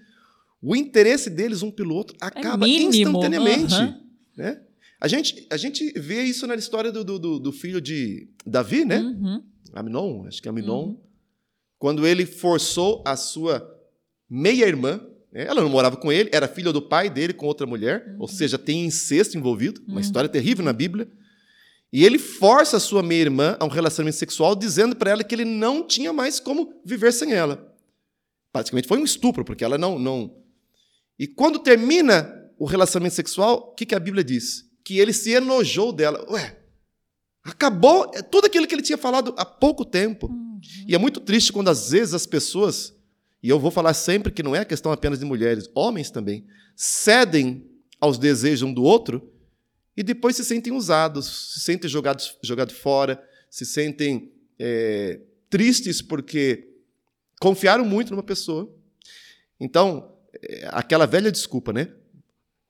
[0.61, 4.01] o interesse deles um pelo outro acaba é instantaneamente, uhum.
[4.37, 4.61] né?
[5.01, 8.99] A gente, a gente vê isso na história do, do, do filho de Davi, né?
[8.99, 9.43] Uhum.
[9.73, 10.89] Aminon, acho que é Aminon.
[10.89, 11.01] Uhum.
[11.77, 13.67] Quando ele forçou a sua
[14.29, 15.45] meia-irmã né?
[15.47, 18.17] Ela não morava com ele, era filha do pai dele com outra mulher, uhum.
[18.19, 20.01] ou seja, tem incesto envolvido, uma uhum.
[20.01, 21.07] história terrível na Bíblia.
[21.93, 25.45] E ele força a sua meia-irmã a um relacionamento sexual, dizendo para ela que ele
[25.45, 27.73] não tinha mais como viver sem ela.
[28.51, 29.97] Praticamente foi um estupro, porque ela não.
[29.99, 30.37] não...
[31.19, 34.69] E quando termina o relacionamento sexual, o que, que a Bíblia diz?
[34.91, 36.25] Que ele se enojou dela.
[36.29, 36.57] Ué,
[37.43, 40.27] acabou tudo aquilo que ele tinha falado há pouco tempo.
[40.27, 40.59] Uhum.
[40.85, 42.93] E é muito triste quando às vezes as pessoas
[43.41, 47.65] e eu vou falar sempre que não é questão apenas de mulheres, homens também, cedem
[48.01, 49.31] aos desejos um do outro
[49.95, 56.67] e depois se sentem usados, se sentem jogados, jogados fora, se sentem é, tristes porque
[57.39, 58.69] confiaram muito numa pessoa.
[59.57, 61.93] Então, é, aquela velha desculpa, né?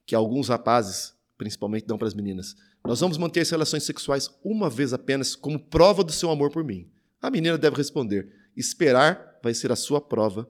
[0.06, 2.54] Que alguns rapazes, principalmente, dão para as meninas.
[2.84, 6.64] Nós vamos manter as relações sexuais uma vez apenas como prova do seu amor por
[6.64, 6.88] mim.
[7.20, 10.48] A menina deve responder: esperar vai ser a sua prova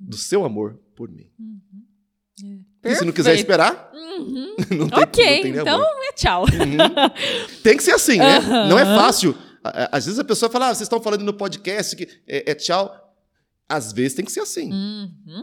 [0.00, 1.30] do seu amor por mim.
[1.38, 2.64] Uhum.
[2.82, 2.92] É.
[2.92, 4.56] E se não quiser esperar, uhum.
[4.76, 6.02] não tem, Ok, não tem então amor.
[6.08, 6.42] é tchau.
[6.44, 7.62] Uhum.
[7.62, 8.40] Tem que ser assim, né?
[8.68, 9.36] Não é fácil.
[9.62, 12.94] Às vezes a pessoa fala, ah, vocês estão falando no podcast que é, é tchau.
[13.68, 14.70] Às vezes tem que ser assim.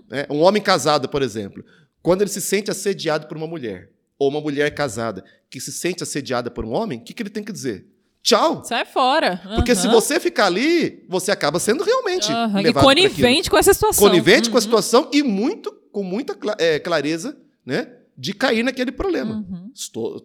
[0.09, 1.63] É, um homem casado, por exemplo,
[2.01, 6.03] quando ele se sente assediado por uma mulher, ou uma mulher casada que se sente
[6.03, 7.87] assediada por um homem, o que, que ele tem que dizer?
[8.25, 8.63] Tchau.
[8.63, 9.39] Sai fora.
[9.45, 9.55] Uhum.
[9.55, 12.31] Porque se você ficar ali, você acaba sendo realmente.
[12.31, 12.59] Uhum.
[12.59, 14.07] E conivente com essa situação.
[14.07, 14.51] Conivente uhum.
[14.51, 14.63] com a uhum.
[14.63, 17.87] situação e muito, com muita é, clareza, né?
[18.17, 19.45] De cair naquele problema.
[19.47, 19.71] Uhum.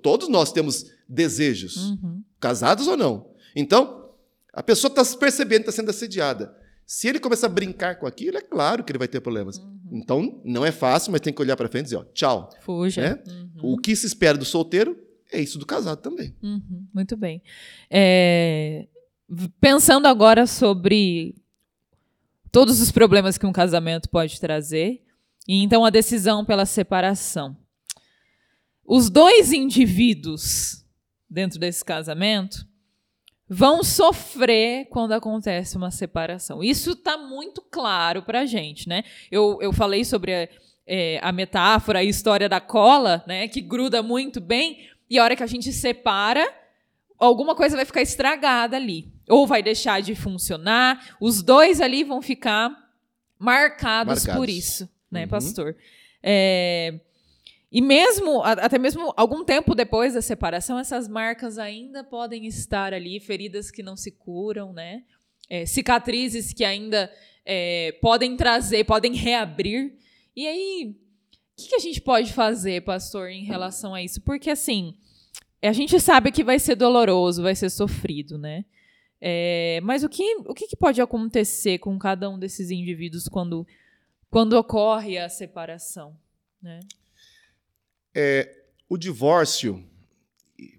[0.01, 2.23] Todos nós temos desejos, uhum.
[2.39, 3.29] casados ou não.
[3.55, 4.09] Então,
[4.53, 6.57] a pessoa está se percebendo, está sendo assediada.
[6.91, 9.63] Se ele começar a brincar com aquilo, é claro que ele vai ter problemas.
[9.93, 12.51] Então, não é fácil, mas tem que olhar para frente e dizer, ó, tchau.
[12.63, 13.01] Fuja.
[13.01, 13.23] Né?
[13.63, 14.99] O que se espera do solteiro
[15.31, 16.35] é isso do casado também.
[16.43, 17.45] Uhum, muito bem.
[17.89, 18.89] É,
[19.61, 21.37] pensando agora sobre
[22.51, 25.01] todos os problemas que um casamento pode trazer,
[25.47, 27.57] e então a decisão pela separação.
[28.85, 30.85] Os dois indivíduos
[31.31, 32.67] dentro desse casamento
[33.53, 36.63] vão sofrer quando acontece uma separação.
[36.63, 39.03] Isso está muito claro para a gente, né?
[39.29, 40.49] Eu, eu falei sobre a,
[40.87, 45.35] é, a metáfora, a história da cola, né, que gruda muito bem, e a hora
[45.35, 46.49] que a gente separa,
[47.19, 49.13] alguma coisa vai ficar estragada ali.
[49.29, 51.17] Ou vai deixar de funcionar.
[51.21, 52.71] Os dois ali vão ficar
[53.37, 54.39] marcados, marcados.
[54.39, 55.29] por isso, né, uhum.
[55.29, 55.77] pastor?
[56.23, 57.01] É...
[57.73, 63.21] E mesmo, até mesmo algum tempo depois da separação, essas marcas ainda podem estar ali,
[63.21, 65.05] feridas que não se curam, né?
[65.49, 67.13] É, cicatrizes que ainda
[67.45, 69.95] é, podem trazer, podem reabrir.
[70.35, 70.97] E aí,
[71.33, 74.21] o que, que a gente pode fazer, pastor, em relação a isso?
[74.23, 74.97] Porque assim,
[75.63, 78.65] a gente sabe que vai ser doloroso, vai ser sofrido, né?
[79.21, 83.67] É, mas o que, o que, que pode acontecer com cada um desses indivíduos quando,
[84.31, 86.17] quando ocorre a separação?
[86.63, 86.81] Né?
[88.15, 89.85] É, o divórcio,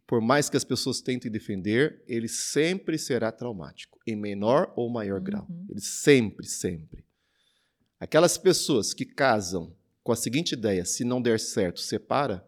[0.05, 5.19] por mais que as pessoas tentem defender, ele sempre será traumático, em menor ou maior
[5.19, 5.23] uhum.
[5.23, 5.47] grau.
[5.69, 7.05] Ele sempre, sempre.
[7.99, 12.45] Aquelas pessoas que casam com a seguinte ideia: se não der certo, separa,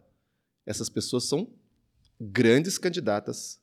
[0.65, 1.47] essas pessoas são
[2.19, 3.61] grandes candidatas,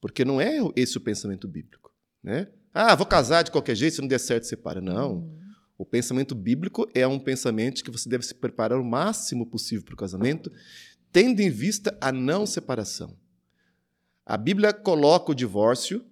[0.00, 1.92] porque não é esse o pensamento bíblico.
[2.22, 2.48] Né?
[2.72, 4.80] Ah, vou casar de qualquer jeito, se não der certo, separa.
[4.80, 5.16] Não.
[5.16, 5.41] Uhum.
[5.82, 9.94] O pensamento bíblico é um pensamento que você deve se preparar o máximo possível para
[9.94, 10.48] o casamento,
[11.10, 13.18] tendo em vista a não separação.
[14.24, 16.06] A Bíblia coloca o divórcio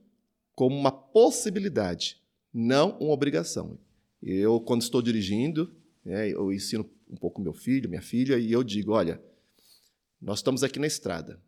[0.57, 2.21] como uma possibilidade,
[2.53, 3.79] não uma obrigação.
[4.21, 5.73] Eu, quando estou dirigindo,
[6.05, 9.23] né, eu ensino um pouco meu filho, minha filha, e eu digo: olha,
[10.21, 11.41] nós estamos aqui na estrada.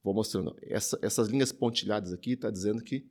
[0.00, 0.56] Vou mostrando.
[0.62, 3.04] Essa, essas linhas pontilhadas aqui está dizendo que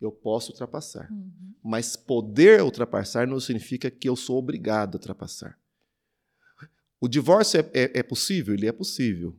[0.00, 1.10] eu posso ultrapassar.
[1.10, 1.54] Uhum.
[1.62, 5.58] Mas poder ultrapassar não significa que eu sou obrigado a ultrapassar.
[7.00, 8.54] O divórcio é, é, é possível?
[8.54, 9.34] Ele é possível.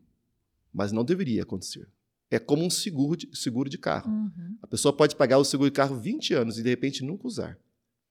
[0.74, 1.88] Mas não deveria acontecer.
[2.30, 4.12] É como um seguro de, seguro de carro.
[4.12, 4.58] Uhum.
[4.62, 7.60] A pessoa pode pagar o seguro de carro 20 anos e de repente nunca usar.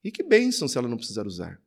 [0.05, 1.61] E que bênção se ela não precisar usar.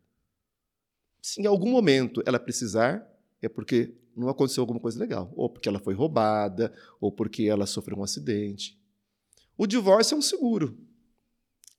[1.21, 3.07] Se em algum momento ela precisar,
[3.41, 5.33] é porque não aconteceu alguma coisa legal.
[5.35, 8.79] Ou porque ela foi roubada, ou porque ela sofreu um acidente.
[9.57, 10.77] O divórcio é um seguro.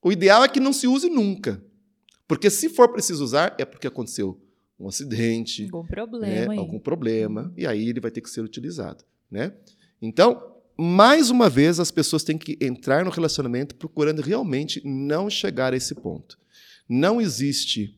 [0.01, 1.63] O ideal é que não se use nunca.
[2.27, 4.41] Porque se for preciso usar, é porque aconteceu
[4.79, 9.05] um acidente, algum problema, né, algum problema, e aí ele vai ter que ser utilizado,
[9.31, 9.53] né?
[10.01, 15.73] Então, mais uma vez, as pessoas têm que entrar no relacionamento procurando realmente não chegar
[15.73, 16.37] a esse ponto.
[16.89, 17.97] Não existe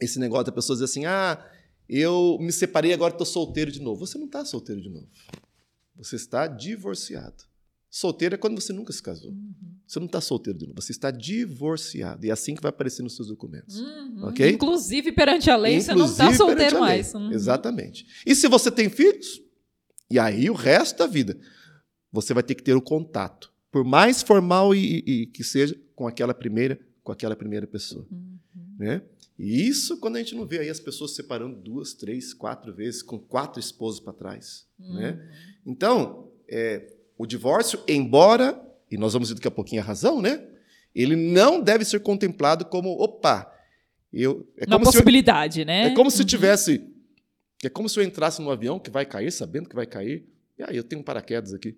[0.00, 1.44] esse negócio da pessoa dizer assim: ah,
[1.88, 4.06] eu me separei agora estou solteiro de novo.
[4.06, 5.08] Você não está solteiro de novo.
[5.96, 7.44] Você está divorciado.
[7.90, 9.30] Solteiro é quando você nunca se casou.
[9.30, 9.76] Uhum.
[9.86, 12.26] Você não está solteiro de novo, você está divorciado.
[12.26, 13.78] E é assim que vai aparecer nos seus documentos.
[13.78, 14.24] Uhum.
[14.24, 14.50] Ok?
[14.50, 17.14] Inclusive perante a lei, Inclusive, você não está solteiro mais.
[17.14, 17.32] Uhum.
[17.32, 18.06] Exatamente.
[18.26, 19.40] E se você tem filhos,
[20.10, 21.38] e aí o resto da vida,
[22.10, 25.78] você vai ter que ter o contato, por mais formal e, e, e que seja,
[25.94, 28.06] com aquela primeira, com aquela primeira pessoa.
[28.10, 28.38] Uhum.
[28.78, 29.02] Né?
[29.38, 33.02] E isso quando a gente não vê aí as pessoas separando duas, três, quatro vezes,
[33.02, 34.66] com quatro esposos para trás.
[34.78, 35.12] Né?
[35.12, 35.72] Uhum.
[35.72, 40.46] Então, é, o divórcio, embora, e nós vamos ver daqui a pouquinho a razão, né?
[40.94, 43.52] Ele não deve ser contemplado como, opa,
[44.12, 44.50] eu.
[44.56, 45.88] É Uma possibilidade, eu, né?
[45.88, 46.26] É como se uhum.
[46.26, 46.86] tivesse.
[47.64, 50.26] É como se eu entrasse num avião que vai cair, sabendo que vai cair.
[50.58, 51.76] E aí, eu tenho um paraquedas aqui.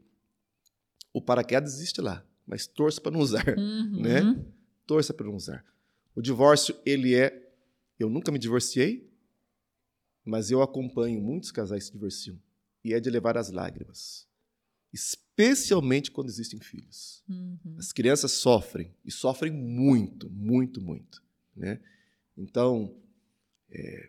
[1.12, 4.01] O paraquedas existe lá, mas torça para não usar, uhum.
[4.01, 4.44] né?
[4.87, 5.64] Torça para não usar.
[6.14, 7.44] O divórcio, ele é.
[7.98, 9.09] Eu nunca me divorciei,
[10.24, 12.38] mas eu acompanho muitos casais que se divorciam.
[12.85, 14.28] E é de levar as lágrimas
[14.92, 17.22] especialmente quando existem filhos.
[17.29, 17.77] Uhum.
[17.79, 21.22] As crianças sofrem, e sofrem muito, muito, muito.
[21.57, 21.81] Né?
[22.37, 22.94] Então,
[23.70, 24.09] é,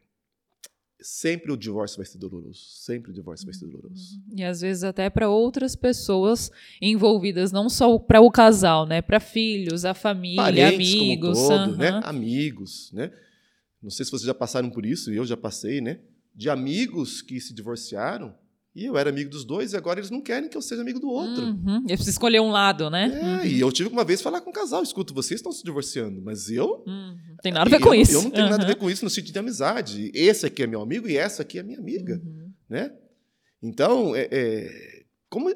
[1.02, 2.60] sempre o divórcio vai ser doloroso.
[2.60, 3.72] Sempre o divórcio vai ser uhum.
[3.72, 4.22] doloroso.
[4.36, 9.02] E às vezes até para outras pessoas envolvidas, não só para o casal, né?
[9.02, 11.78] Para filhos, a família, Parentes amigos, como todo, uhum.
[11.78, 12.02] né?
[12.04, 13.12] Amigos, né?
[13.82, 16.00] Não sei se vocês já passaram por isso, eu já passei, né?
[16.36, 18.36] De amigos que se divorciaram
[18.76, 21.00] e eu era amigo dos dois e agora eles não querem que eu seja amigo
[21.00, 21.44] do outro.
[21.44, 21.82] Uhum.
[21.82, 23.12] Eu preciso escolher um lado, né?
[23.12, 23.46] É, uhum.
[23.46, 26.50] e eu tive uma vez falar com um casal: escuta, vocês estão se divorciando, mas
[26.50, 26.84] eu.
[26.86, 27.18] Uhum.
[27.42, 28.14] Tem nada a ver com isso.
[28.14, 30.12] Eu não tenho nada a ver com isso no sentido de amizade.
[30.14, 32.22] Esse aqui é meu amigo e essa aqui é minha amiga.
[32.24, 32.52] Uhum.
[32.70, 32.94] Né?
[33.62, 35.50] Então, é, é, como,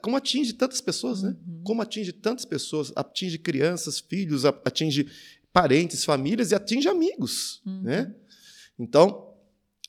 [0.00, 1.36] como atinge tantas pessoas, né?
[1.46, 1.62] Uhum.
[1.64, 5.08] Como atinge tantas pessoas, atinge crianças, filhos, atinge
[5.52, 7.60] parentes, famílias e atinge amigos.
[7.66, 8.02] Né?
[8.02, 8.14] Uhum.
[8.78, 9.34] Então,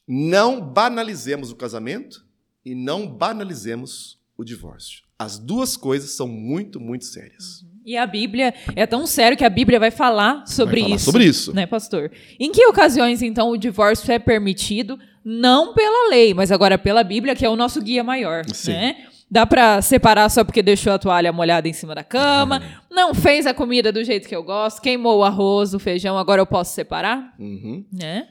[0.08, 2.26] não banalizemos o casamento
[2.66, 5.04] e não banalizemos o divórcio.
[5.18, 7.62] As duas coisas são muito, muito sérias.
[7.62, 7.70] Uhum.
[7.86, 11.06] E a Bíblia é tão sério que a Bíblia vai falar sobre vai falar isso.
[11.06, 11.54] Sobre isso.
[11.54, 12.12] Né, pastor?
[12.40, 15.00] Em que ocasiões, então, o divórcio é permitido?
[15.24, 18.44] Não pela lei, mas agora pela Bíblia, que é o nosso guia maior.
[18.54, 18.72] Sim.
[18.74, 19.08] Né?
[19.30, 22.96] Dá para separar só porque deixou a toalha molhada em cima da cama, uhum.
[22.96, 26.42] não fez a comida do jeito que eu gosto, queimou o arroz, o feijão, agora
[26.42, 27.34] eu posso separar?
[27.40, 27.86] Uhum.
[27.94, 28.28] Né?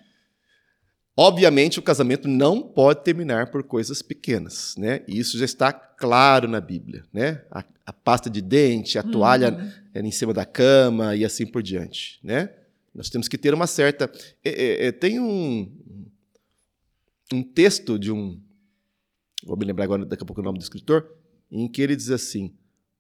[1.23, 5.05] Obviamente, o casamento não pode terminar por coisas pequenas, né?
[5.07, 7.45] E isso já está claro na Bíblia, né?
[7.51, 10.03] A, a pasta de dente, a toalha uhum.
[10.03, 12.49] em cima da cama e assim por diante, né?
[12.95, 14.11] Nós temos que ter uma certa...
[14.43, 15.71] É, é, é tem um,
[17.35, 18.41] um texto de um.
[19.45, 21.07] Vou me lembrar agora daqui a pouco o nome do escritor,
[21.53, 22.55] em que ele diz assim: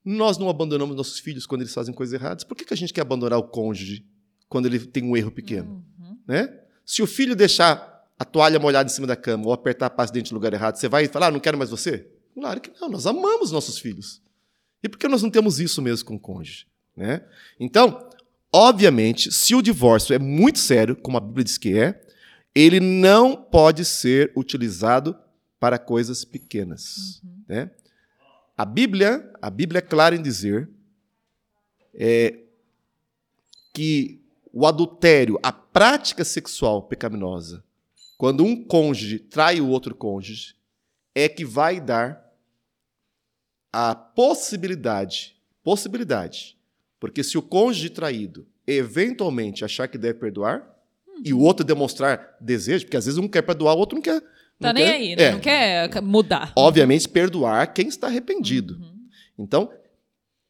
[0.04, 2.44] Nós não abandonamos nossos filhos quando eles fazem coisas erradas.
[2.44, 4.04] Por que, que a gente quer abandonar o cônjuge
[4.46, 5.82] quando ele tem um erro pequeno?
[5.98, 6.18] Uhum.
[6.28, 6.60] Né?
[6.84, 10.12] Se o filho deixar a toalha molhada em cima da cama ou apertar a pasta
[10.12, 12.06] dente no lugar errado, você vai falar, ah, não quero mais você?
[12.34, 14.20] Claro que não, nós amamos nossos filhos.
[14.82, 16.66] E por que nós não temos isso mesmo com o cônjuge?
[16.94, 17.24] Né?
[17.58, 18.10] Então,
[18.52, 21.98] obviamente, se o divórcio é muito sério, como a Bíblia diz que é,
[22.54, 25.16] ele não pode ser utilizado
[25.58, 27.22] para coisas pequenas.
[27.24, 27.44] Uhum.
[27.48, 27.70] Né?
[28.54, 30.68] A Bíblia, a Bíblia é clara em dizer
[31.94, 32.38] é,
[33.72, 37.64] que o adultério, a prática sexual pecaminosa,
[38.20, 40.54] quando um cônjuge trai o outro cônjuge,
[41.14, 42.22] é que vai dar
[43.72, 46.58] a possibilidade, possibilidade,
[46.98, 50.60] porque se o cônjuge traído eventualmente achar que deve perdoar
[51.08, 51.22] Uhum.
[51.24, 54.20] e o outro demonstrar desejo, porque às vezes um quer perdoar, o outro não quer.
[54.20, 54.26] Tá
[54.68, 55.22] não nem quer- aí, né?
[55.22, 56.52] É, Não quer mudar.
[56.56, 58.74] obviamente perdoar quem está arrependido.
[58.74, 59.08] Uhum.
[59.38, 59.72] Então,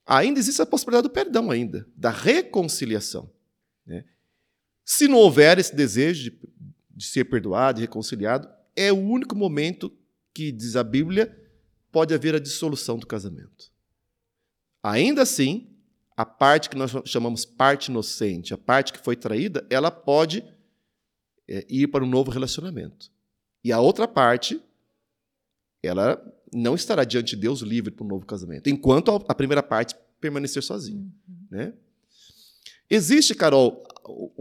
[0.05, 3.31] ainda existe a possibilidade do perdão ainda, da reconciliação.
[3.87, 4.05] né?
[4.85, 6.39] Se não houver esse desejo de,
[7.01, 9.91] de ser perdoado e reconciliado, é o único momento
[10.35, 11.35] que, diz a Bíblia,
[11.91, 13.73] pode haver a dissolução do casamento.
[14.83, 15.75] Ainda assim,
[16.15, 20.45] a parte que nós chamamos parte inocente, a parte que foi traída, ela pode
[21.49, 23.11] é, ir para um novo relacionamento.
[23.65, 24.63] E a outra parte,
[25.83, 29.97] ela não estará diante de Deus livre para um novo casamento, enquanto a- primeira parte
[30.21, 31.03] permanecer sozinha.
[31.51, 31.73] Né?
[32.91, 33.83] Existe, Carol,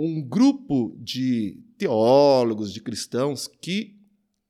[0.01, 3.99] um grupo de teólogos, de cristãos, que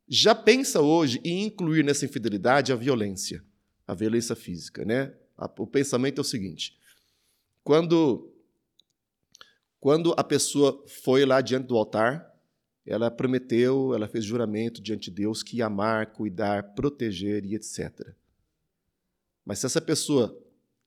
[0.08, 3.44] já pensa hoje em incluir nessa infidelidade a violência,
[3.88, 4.86] a violência física.
[4.86, 5.12] Né?
[5.58, 6.78] O pensamento é o seguinte:
[7.64, 8.32] quando,
[9.80, 12.32] quando a pessoa foi lá diante do altar,
[12.86, 18.14] ela prometeu, ela fez juramento diante de Deus que ia amar, cuidar, proteger e etc.
[19.44, 20.40] Mas se essa pessoa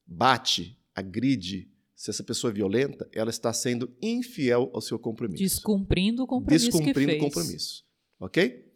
[0.06, 1.68] bate, agride,
[2.02, 5.40] se essa pessoa é violenta, ela está sendo infiel ao seu compromisso.
[5.40, 7.84] Descumprindo o compromisso que Descumprindo o compromisso.
[8.18, 8.72] Ok?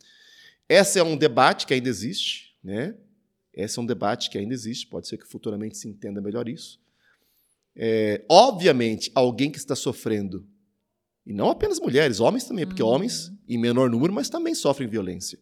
[0.68, 2.96] Esse é um debate que ainda existe, né?
[3.52, 4.86] Esse é um debate que ainda existe.
[4.86, 6.80] Pode ser que futuramente se entenda melhor isso.
[7.74, 10.46] É, obviamente, alguém que está sofrendo,
[11.26, 12.90] e não apenas mulheres, homens também, porque Uhum.
[12.90, 15.36] homens em menor número, mas também sofrem violência.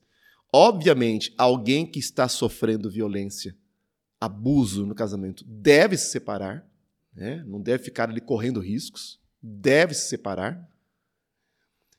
[0.51, 3.55] Obviamente, alguém que está sofrendo violência,
[4.19, 6.67] abuso no casamento, deve se separar,
[7.15, 7.45] né?
[7.47, 10.69] não deve ficar ali correndo riscos, deve se separar.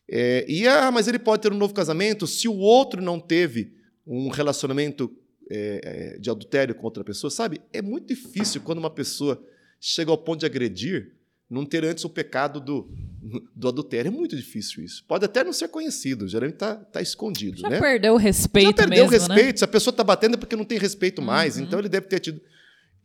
[0.07, 3.73] É, e, ah, mas ele pode ter um novo casamento se o outro não teve
[4.05, 5.11] um relacionamento
[5.49, 5.81] é,
[6.15, 7.61] é, de adultério com outra pessoa, sabe?
[7.73, 9.43] É muito difícil quando uma pessoa
[9.79, 11.13] chega ao ponto de agredir
[11.49, 12.89] não ter antes o pecado do,
[13.55, 14.09] do adultério.
[14.09, 15.03] É muito difícil isso.
[15.07, 17.57] Pode até não ser conhecido, geralmente está tá escondido.
[17.59, 17.79] Já né?
[17.79, 19.35] perdeu o respeito Já perdeu mesmo, o né?
[19.35, 19.59] respeito.
[19.59, 21.57] Se a pessoa está batendo é porque não tem respeito mais.
[21.57, 21.63] Uhum.
[21.63, 22.41] Então ele deve ter tido.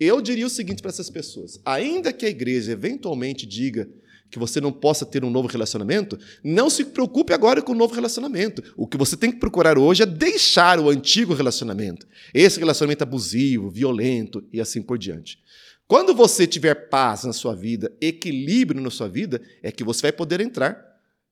[0.01, 3.87] Eu diria o seguinte para essas pessoas: ainda que a igreja eventualmente diga
[4.31, 7.95] que você não possa ter um novo relacionamento, não se preocupe agora com o novo
[7.95, 8.63] relacionamento.
[8.77, 12.07] O que você tem que procurar hoje é deixar o antigo relacionamento.
[12.33, 15.39] Esse relacionamento abusivo, violento e assim por diante.
[15.87, 20.13] Quando você tiver paz na sua vida, equilíbrio na sua vida, é que você vai
[20.13, 20.81] poder entrar,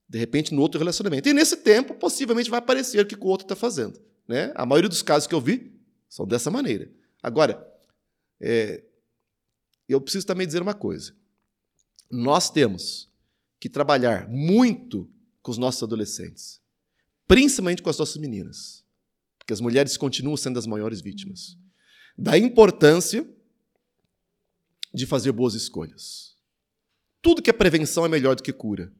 [0.09, 1.29] de repente, no outro relacionamento.
[1.29, 4.01] E nesse tempo, possivelmente vai aparecer o que o outro está fazendo.
[4.27, 4.51] Né?
[4.57, 5.73] A maioria dos casos que eu vi
[6.09, 6.91] são dessa maneira.
[7.23, 7.68] Agora,
[8.41, 8.85] é,
[9.89, 11.15] eu preciso também dizer uma coisa.
[12.11, 13.11] Nós temos
[13.61, 15.11] que trabalhar muito
[15.43, 16.61] com os nossos adolescentes,
[17.27, 18.85] principalmente com as nossas meninas,
[19.39, 21.57] porque as mulheres continuam sendo as maiores vítimas.
[22.17, 23.29] Da importância
[24.93, 26.37] de fazer boas escolhas.
[27.21, 28.93] Tudo que é prevenção é melhor do que cura.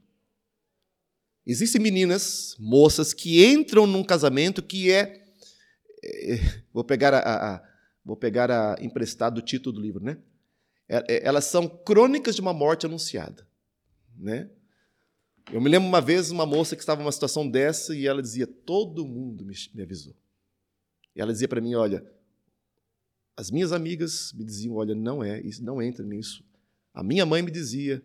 [1.47, 5.25] Existem meninas, moças, que entram num casamento que é.
[6.05, 7.19] é, vou pegar a,
[7.55, 7.68] a-
[8.05, 10.19] vou pegar a emprestado o título do livro, né?
[10.89, 13.47] É- é, elas são crônicas de uma morte anunciada,
[14.17, 14.51] né?
[15.53, 18.47] Eu me lembro uma vez uma moça que estava numa situação dessa e ela dizia:
[18.47, 20.15] todo mundo me, me avisou.
[21.17, 22.05] E ela dizia para mim: olha,
[23.37, 26.45] as minhas amigas me diziam: olha, não é, isso, não entra nisso.
[26.93, 28.03] A minha mãe me dizia,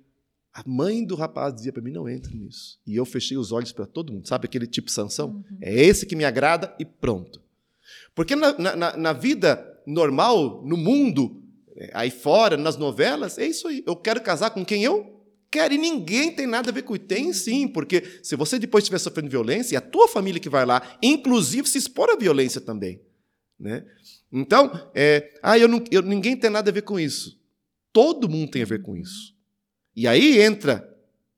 [0.53, 2.79] a mãe do rapaz dizia para mim: não entra nisso.
[2.87, 4.27] E eu fechei os olhos para todo mundo.
[4.27, 5.31] Sabe aquele tipo de sanção?
[5.49, 5.57] Uhum.
[5.61, 7.41] É esse que me agrada e pronto.
[8.15, 11.41] Porque na- na- na vida normal, no mundo,
[11.75, 13.83] eh, aí fora, nas novelas, é isso aí.
[13.85, 15.21] Eu quero casar com quem eu
[15.51, 15.73] quero.
[15.73, 17.05] E ninguém tem nada a ver com isso.
[17.05, 20.65] Tem sim, porque se você depois estiver sofrendo violência, é a tua família que vai
[20.65, 23.01] lá, inclusive se expor à violência também.
[23.59, 23.85] Né?
[24.31, 27.39] Então, é, ah, eu não, eu- ninguém tem nada a ver com isso.
[27.91, 29.33] Todo mundo tem a ver com isso.
[29.95, 30.89] E aí entra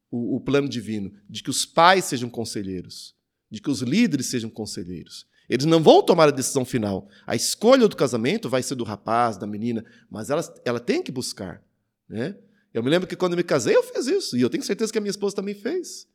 [0.09, 3.13] o, o plano divino de que os pais sejam conselheiros,
[3.51, 5.27] de que os líderes sejam conselheiros.
[5.49, 7.07] Eles não vão tomar a decisão final.
[7.25, 11.11] A escolha do casamento vai ser do rapaz, da menina, mas ela, ela tem que
[11.11, 11.61] buscar.
[12.09, 12.35] Né?
[12.73, 14.37] Eu me lembro que quando eu me casei, eu fiz isso.
[14.37, 16.07] E eu tenho certeza que a minha esposa também fez.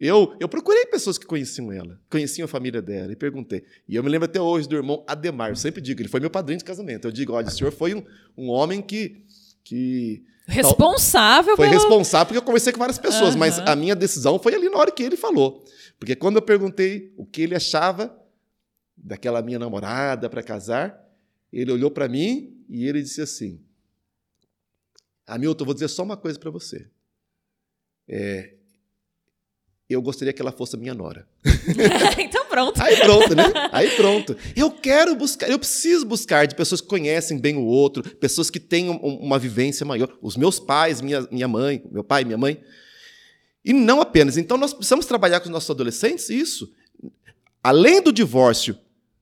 [0.00, 3.64] Eu, eu procurei pessoas que conheciam ela, conheciam a família dela, e perguntei.
[3.88, 5.50] E eu me lembro até hoje do irmão Ademar.
[5.50, 7.06] Eu sempre digo, ele foi meu padrinho de casamento.
[7.06, 8.04] Eu digo, olha, o senhor foi um,
[8.36, 9.24] um homem que.
[9.64, 11.78] que responsável Foi pelo...
[11.78, 13.40] responsável porque eu conversei com várias pessoas, uhum.
[13.40, 15.64] mas a minha decisão foi ali na hora que ele falou.
[15.98, 18.16] Porque quando eu perguntei o que ele achava
[19.02, 21.08] daquela minha namorada para casar,
[21.52, 23.60] ele olhou para mim e ele disse assim:
[25.26, 26.88] Hamilton, vou dizer só uma coisa para você.
[28.08, 28.54] É,
[29.88, 31.26] eu gostaria que ela fosse a minha nora.
[32.18, 32.80] então pronto.
[32.82, 33.44] Aí pronto, né?
[33.72, 34.36] Aí pronto.
[34.54, 38.60] Eu quero buscar, eu preciso buscar de pessoas que conhecem bem o outro, pessoas que
[38.60, 40.14] têm uma vivência maior.
[40.20, 42.62] Os meus pais, minha, minha mãe, meu pai, minha mãe.
[43.64, 44.36] E não apenas.
[44.36, 46.70] Então nós precisamos trabalhar com os nossos adolescentes isso.
[47.62, 48.78] Além do divórcio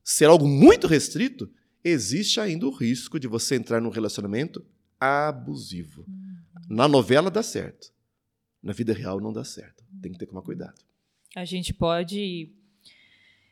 [0.06, 1.50] ser algo muito restrito,
[1.82, 4.64] existe ainda o risco de você entrar num relacionamento
[5.00, 6.04] abusivo.
[6.06, 6.36] Uhum.
[6.70, 7.92] Na novela dá certo.
[8.62, 9.84] Na vida real não dá certo.
[10.00, 10.80] Tem que ter que tomar cuidado.
[11.34, 12.52] A gente pode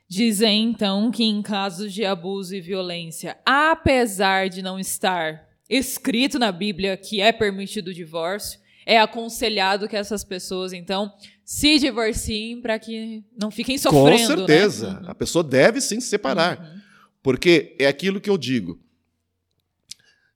[0.08, 6.52] dizer então que em casos de abuso e violência, apesar de não estar escrito na
[6.52, 11.12] Bíblia que é permitido o divórcio, é aconselhado que essas pessoas então
[11.44, 14.10] se divorciem para que não fiquem sofrendo.
[14.10, 15.00] Com certeza.
[15.00, 15.06] Né?
[15.08, 16.58] A pessoa deve sim se separar.
[16.58, 16.80] Uhum.
[17.22, 18.78] Porque é aquilo que eu digo.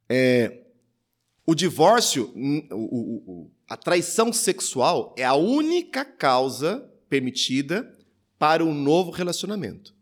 [0.08, 0.62] É,
[1.46, 2.32] o divórcio,
[2.70, 7.90] o, o, a traição sexual é a única causa permitida
[8.38, 9.94] para um novo relacionamento.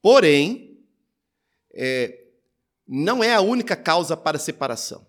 [0.00, 0.78] Porém,
[1.72, 2.18] é,
[2.86, 5.06] não é a única causa para separação.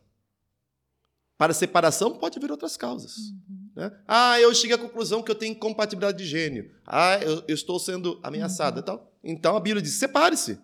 [1.44, 3.18] Para separação pode haver outras causas.
[3.18, 3.70] Uhum.
[3.76, 3.92] Né?
[4.08, 6.72] Ah, eu cheguei à conclusão que eu tenho incompatibilidade de gênio.
[6.88, 8.78] Ah, eu, eu estou sendo ameaçada.
[8.78, 8.82] Uhum.
[8.82, 10.58] Então, então a Bíblia diz: separe-se.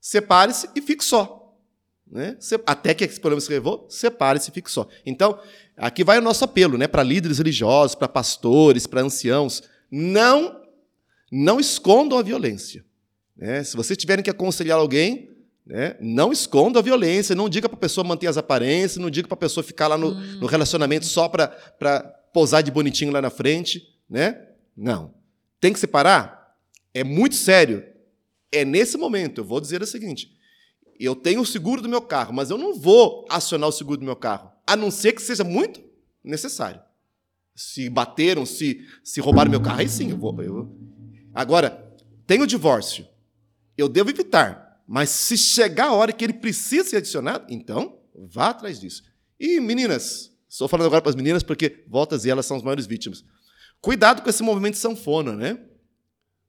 [0.00, 1.56] Separe-se e fique só.
[2.04, 2.36] Né?
[2.66, 4.88] Até que esse problema se resolva, separe-se e fique só.
[5.06, 5.38] Então,
[5.76, 6.88] aqui vai o nosso apelo né?
[6.88, 9.62] para líderes religiosos, para pastores, para anciãos.
[9.88, 10.64] Não,
[11.30, 12.84] não escondam a violência.
[13.36, 13.62] Né?
[13.62, 15.30] Se vocês tiverem que aconselhar alguém,
[15.66, 15.96] né?
[16.00, 19.34] Não esconda a violência, não diga para a pessoa manter as aparências, não diga para
[19.34, 20.38] a pessoa ficar lá no, hum.
[20.40, 21.48] no relacionamento só para
[22.32, 23.82] posar de bonitinho lá na frente.
[24.08, 24.48] Né?
[24.76, 25.14] Não.
[25.60, 26.56] Tem que separar?
[26.92, 27.84] É muito sério.
[28.50, 30.36] É nesse momento, eu vou dizer o seguinte:
[30.98, 34.04] eu tenho o seguro do meu carro, mas eu não vou acionar o seguro do
[34.04, 35.82] meu carro, a não ser que seja muito
[36.22, 36.80] necessário.
[37.54, 40.40] Se bateram, se, se roubaram meu carro, aí sim eu vou.
[40.42, 40.74] Eu...
[41.34, 41.94] Agora,
[42.26, 43.06] tem o divórcio.
[43.76, 44.61] Eu devo evitar.
[44.86, 49.02] Mas se chegar a hora que ele precisa ser adicionado, então vá atrás disso.
[49.38, 52.86] E meninas, estou falando agora para as meninas porque voltas e elas são as maiores
[52.86, 53.24] vítimas.
[53.80, 55.58] Cuidado com esse movimento de sanfona, né?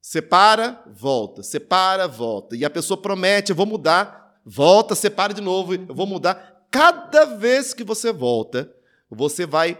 [0.02, 2.56] Separa, volta, separa, volta.
[2.56, 6.68] E a pessoa promete, eu vou mudar, volta, separa de novo, eu vou mudar.
[6.70, 8.72] Cada vez que você volta,
[9.10, 9.78] você vai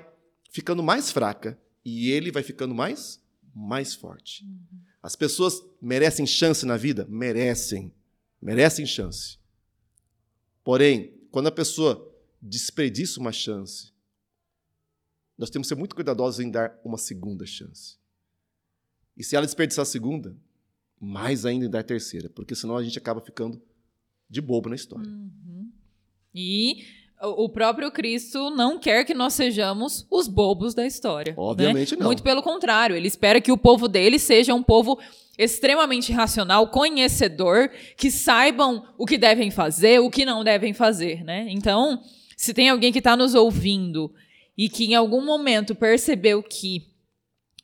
[0.52, 3.22] ficando mais fraca e ele vai ficando mais
[3.54, 4.44] mais forte.
[4.44, 4.80] Uhum.
[5.02, 7.06] As pessoas merecem chance na vida?
[7.10, 7.94] Merecem
[8.44, 9.38] merecem chance.
[10.64, 13.92] Porém, quando a pessoa desperdiça uma chance,
[15.38, 17.98] nós temos que ser muito cuidadosos em dar uma segunda chance.
[19.16, 20.36] E se ela desperdiçar a segunda,
[21.00, 23.62] mais ainda em dar a terceira, porque senão a gente acaba ficando
[24.30, 25.10] de bobo na história.
[25.10, 25.72] Uhum.
[26.34, 26.86] E
[27.22, 31.32] o próprio Cristo não quer que nós sejamos os bobos da história.
[31.32, 31.38] Né?
[31.38, 32.00] Obviamente né?
[32.00, 32.08] não.
[32.08, 35.00] Muito pelo contrário, ele espera que o povo dele seja um povo
[35.38, 41.48] extremamente racional, conhecedor, que saibam o que devem fazer, o que não devem fazer, né?
[41.50, 42.02] Então,
[42.38, 44.14] se tem alguém que está nos ouvindo
[44.58, 46.88] e que em algum momento percebeu que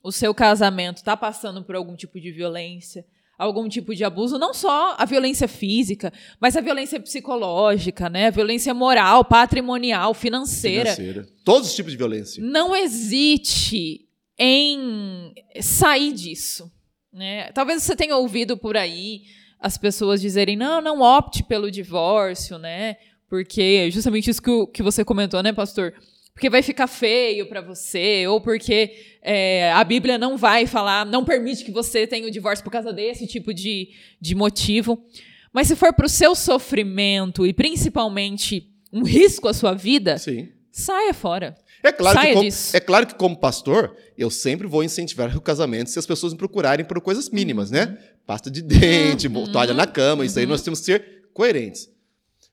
[0.03, 3.05] o seu casamento está passando por algum tipo de violência,
[3.37, 8.27] algum tipo de abuso, não só a violência física, mas a violência psicológica, né?
[8.27, 10.95] A violência moral, patrimonial, financeira.
[10.95, 11.27] financeira.
[11.45, 12.43] Todos os tipos de violência.
[12.43, 14.07] Não hesite
[14.37, 16.71] em sair disso.
[17.11, 17.51] Né?
[17.51, 19.23] Talvez você tenha ouvido por aí
[19.59, 22.97] as pessoas dizerem: não, não opte pelo divórcio, né?
[23.27, 25.93] Porque justamente isso que, o, que você comentou, né, pastor?
[26.33, 31.25] Porque vai ficar feio para você, ou porque é, a Bíblia não vai falar, não
[31.25, 33.89] permite que você tenha o divórcio por causa desse tipo de,
[34.21, 35.03] de motivo.
[35.51, 40.47] Mas se for para o seu sofrimento e principalmente um risco à sua vida, Sim.
[40.71, 41.57] saia fora.
[41.81, 45.89] É claro, que como, é claro que, como pastor, eu sempre vou incentivar o casamento
[45.89, 47.97] se as pessoas me procurarem por coisas mínimas, né?
[48.25, 49.51] Pasta de dente, uhum.
[49.51, 51.89] toalha na cama, isso aí nós temos que ser coerentes.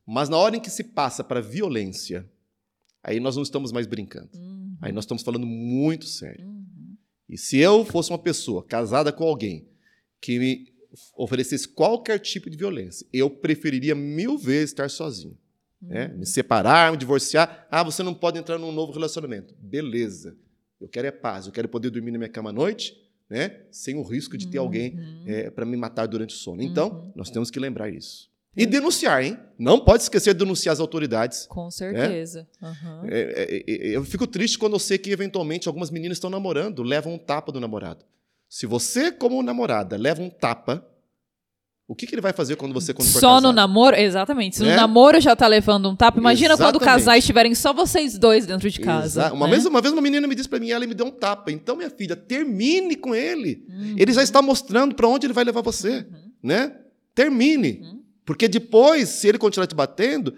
[0.06, 2.28] Mas na hora em que se passa para violência,
[3.02, 4.30] aí nós não estamos mais brincando.
[4.34, 4.76] Uhum.
[4.80, 6.46] Aí nós estamos falando muito sério.
[6.46, 6.96] Uhum.
[7.28, 9.66] E se eu fosse uma pessoa casada com alguém
[10.20, 10.76] que me
[11.16, 13.06] oferecesse qualquer tipo de violência.
[13.12, 15.36] Eu preferiria mil vezes estar sozinho.
[15.80, 16.08] Né?
[16.08, 17.66] Me separar, me divorciar.
[17.70, 19.54] Ah, você não pode entrar num novo relacionamento.
[19.58, 20.36] Beleza.
[20.80, 21.46] Eu quero é paz.
[21.46, 22.94] Eu quero poder dormir na minha cama à noite,
[23.28, 23.62] né?
[23.70, 26.62] sem o risco de ter alguém é, para me matar durante o sono.
[26.62, 28.30] Então, nós temos que lembrar isso.
[28.56, 29.38] E denunciar, hein?
[29.58, 31.44] Não pode esquecer de denunciar as autoridades.
[31.46, 32.48] Com certeza.
[32.62, 33.04] Uhum.
[33.04, 36.82] É, é, é, eu fico triste quando eu sei que, eventualmente, algumas meninas estão namorando,
[36.82, 38.02] levam um tapa do namorado.
[38.48, 40.86] Se você, como namorada, leva um tapa,
[41.88, 43.94] o que, que ele vai fazer quando você quando Só no namoro?
[43.96, 44.56] Exatamente.
[44.56, 44.70] Se Né?
[44.70, 46.84] no namoro já tá levando um tapa, imagina quando Exatamente.
[46.84, 49.06] casais estiverem só vocês dois dentro de casa.
[49.22, 49.52] Exa- Uma, né?
[49.52, 51.52] vez, uma vez uma menina me disse pra mim, ela me deu um tapa.
[51.52, 53.64] Então, minha filha, termine com ele.
[53.68, 53.94] Uhum.
[53.98, 56.06] Ele já está mostrando para onde ele vai levar você,
[56.42, 56.74] né?
[57.14, 57.80] Termine.
[57.82, 58.02] Uhum.
[58.24, 60.34] Porque depois, se ele continuar te batendo,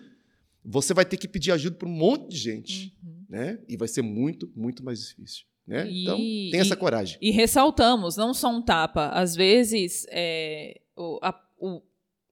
[0.65, 3.25] você vai ter que pedir ajuda para um monte de gente, Uhum.
[3.31, 3.59] né?
[3.67, 5.87] E vai ser muito, muito mais difícil, né?
[5.89, 7.19] E- então, tenha essa e- coragem.
[7.21, 9.09] E ressaltamos, não só um tapa.
[9.11, 11.83] Às vezes, é, o, a- o-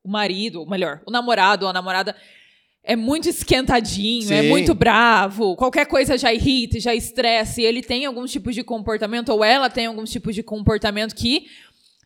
[0.02, 2.16] o marido, ou melhor, o namorado ou a namorada
[2.82, 4.48] é muito esquentadinho, é Sim.
[4.48, 9.30] muito bravo, qualquer coisa já irrita, já estressa, e ele tem alguns tipos de comportamento,
[9.30, 11.46] ou ela tem alguns tipos de comportamento que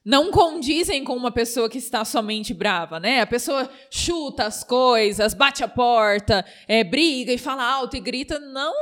[0.03, 3.21] não condizem com uma pessoa que está somente brava, né?
[3.21, 8.39] A pessoa chuta as coisas, bate a porta, é, briga e fala alto e grita.
[8.39, 8.73] Não,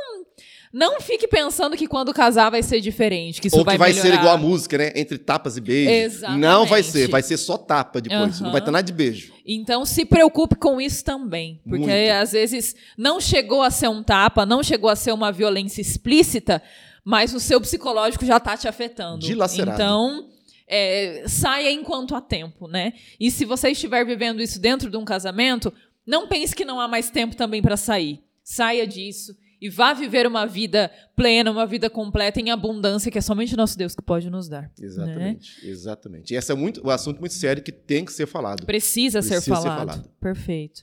[0.72, 4.08] não fique pensando que quando casar vai ser diferente, que isso Ou que vai, melhorar.
[4.08, 4.92] ser igual a música, né?
[4.94, 6.14] Entre tapas e beijos.
[6.14, 6.40] Exatamente.
[6.40, 8.36] Não vai ser, vai ser só tapa depois.
[8.36, 8.44] Aham.
[8.44, 9.32] Não vai ter nada de beijo.
[9.46, 12.12] Então se preocupe com isso também, porque Muito.
[12.12, 16.62] às vezes não chegou a ser um tapa, não chegou a ser uma violência explícita,
[17.02, 19.20] mas o seu psicológico já está te afetando.
[19.20, 19.80] Dilacerado.
[19.80, 20.28] Então
[20.68, 22.92] é, saia enquanto há tempo, né?
[23.18, 25.72] E se você estiver vivendo isso dentro de um casamento,
[26.06, 28.20] não pense que não há mais tempo também para sair.
[28.44, 33.20] Saia disso e vá viver uma vida plena, uma vida completa em abundância que é
[33.20, 34.62] somente nosso Deus que pode nos dar.
[34.62, 34.70] né?
[34.80, 36.34] Exatamente, exatamente.
[36.34, 38.64] E esse é muito, um assunto muito sério que tem que ser falado.
[38.64, 39.88] Precisa, ser, Precisa ser falado.
[39.88, 40.10] falado.
[40.20, 40.82] Perfeito.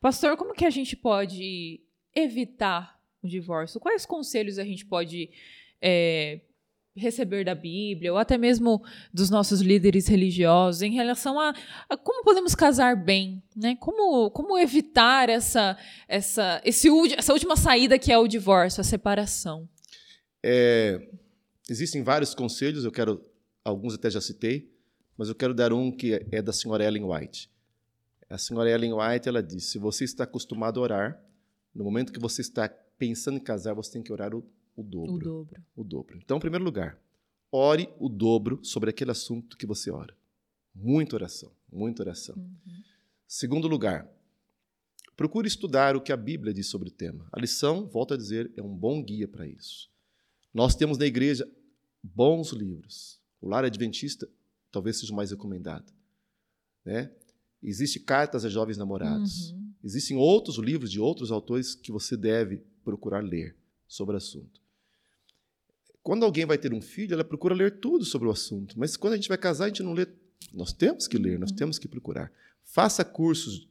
[0.00, 1.80] Pastor, como que a gente pode
[2.14, 3.80] evitar o divórcio?
[3.80, 5.30] Quais conselhos a gente pode
[5.80, 6.40] é,
[6.96, 8.82] receber da Bíblia ou até mesmo
[9.12, 11.54] dos nossos líderes religiosos em relação a,
[11.88, 13.76] a como podemos casar bem, né?
[13.76, 15.76] Como, como evitar essa,
[16.08, 19.68] essa, esse, essa última saída que é o divórcio, a separação?
[20.42, 21.08] É,
[21.68, 23.22] existem vários conselhos, eu quero,
[23.64, 24.72] alguns até já citei,
[25.16, 27.50] mas eu quero dar um que é da senhora Ellen White.
[28.28, 31.22] A senhora Ellen White, ela diz, se você está acostumado a orar,
[31.74, 32.68] no momento que você está
[32.98, 34.44] pensando em casar, você tem que orar o,
[34.76, 35.14] o dobro.
[35.14, 35.64] O dobro.
[35.76, 36.18] o dobro.
[36.22, 37.00] Então, em primeiro lugar,
[37.50, 40.14] ore o dobro sobre aquele assunto que você ora.
[40.74, 42.36] Muita oração, muita oração.
[42.36, 42.82] Uhum.
[43.26, 44.06] Segundo lugar,
[45.16, 47.26] procure estudar o que a Bíblia diz sobre o tema.
[47.32, 49.90] A lição, volto a dizer, é um bom guia para isso.
[50.52, 51.50] Nós temos na igreja
[52.02, 53.18] bons livros.
[53.40, 54.28] O Lar Adventista
[54.70, 55.90] talvez seja o mais recomendado.
[56.84, 57.10] Né?
[57.62, 59.50] Existem cartas a jovens namorados.
[59.50, 59.72] Uhum.
[59.82, 63.56] Existem outros livros de outros autores que você deve procurar ler
[63.88, 64.60] sobre o assunto.
[66.06, 68.78] Quando alguém vai ter um filho, ela procura ler tudo sobre o assunto.
[68.78, 70.06] Mas quando a gente vai casar, a gente não lê.
[70.54, 72.30] Nós temos que ler, nós temos que procurar.
[72.62, 73.66] Faça cursos.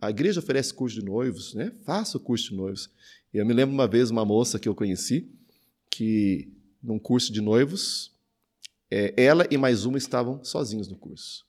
[0.00, 1.74] A igreja oferece curso de noivos, né?
[1.84, 2.88] Faça o curso de noivos.
[3.34, 5.30] Eu me lembro uma vez uma moça que eu conheci
[5.90, 6.48] que
[6.82, 8.10] num curso de noivos,
[8.90, 11.44] é, ela e mais uma estavam sozinhos no curso,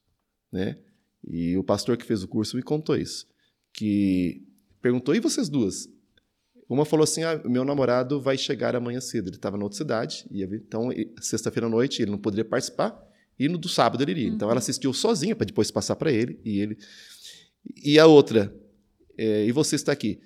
[0.51, 0.77] né?
[1.25, 3.25] E o pastor que fez o curso me contou isso,
[3.71, 4.43] que
[4.81, 5.87] perguntou e vocês duas?
[6.67, 9.29] Uma falou assim: ah, meu namorado vai chegar amanhã cedo.
[9.29, 10.63] Ele estava na outra cidade, ia vir.
[10.67, 10.89] então
[11.21, 12.99] sexta-feira à noite ele não poderia participar
[13.37, 14.29] e no do sábado ele iria.
[14.29, 16.77] Então ela assistiu sozinha para depois passar para ele e ele.
[17.83, 18.55] E a outra,
[19.17, 20.19] é, e você está aqui?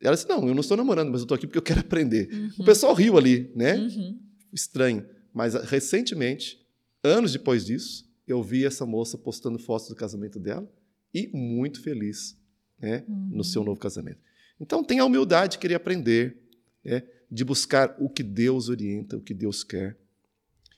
[0.00, 2.28] Ela disse: não, eu não estou namorando, mas eu estou aqui porque eu quero aprender.
[2.58, 3.76] O pessoal riu ali, né?
[3.76, 4.18] Uhum.
[4.52, 5.06] Estranho.
[5.32, 6.58] Mas ah, recentemente,
[7.02, 10.68] anos depois disso, eu vi essa moça postando fotos do casamento dela
[11.12, 12.36] e muito feliz
[12.78, 14.20] né, no seu novo casamento.
[14.60, 16.36] Então, tenha a humildade de querer aprender,
[16.84, 19.96] né, de buscar o que Deus orienta, o que Deus quer.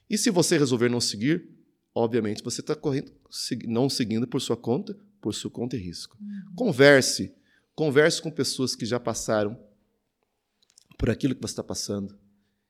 [0.08, 1.48] E se você resolver não seguir,
[1.94, 3.12] obviamente você está correndo,
[3.66, 6.18] não seguindo por sua conta, por sua conta e risco.
[6.56, 7.32] Converse,
[7.74, 9.58] converse com pessoas que já passaram
[10.98, 12.18] por aquilo que você está passando,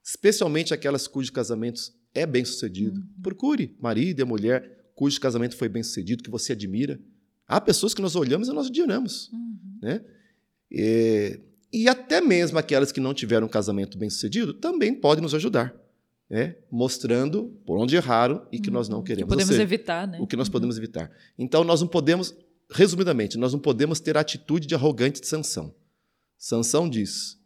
[0.04, 3.02] especialmente aquelas cujos casamentos é bem sucedido.
[3.22, 7.00] Procure marido e mulher cujo casamento foi bem sucedido, que você admira.
[7.46, 9.30] Há pessoas que nós olhamos e nós admiramos.
[9.80, 10.04] Né?
[10.73, 11.41] É,
[11.73, 15.75] e até mesmo aquelas que não tiveram um casamento bem sucedido também podem nos ajudar,
[16.29, 16.57] né?
[16.71, 19.25] mostrando por onde erraram e que nós não Que queremos.
[19.25, 20.18] Ou podemos seja, evitar, né?
[20.21, 21.11] o que nós podemos evitar.
[21.39, 22.35] Então, nós não podemos,
[22.71, 25.75] resumidamente, nós não podemos ter a atitude de arrogante de Sansão.
[26.39, 27.39] Sansão diz: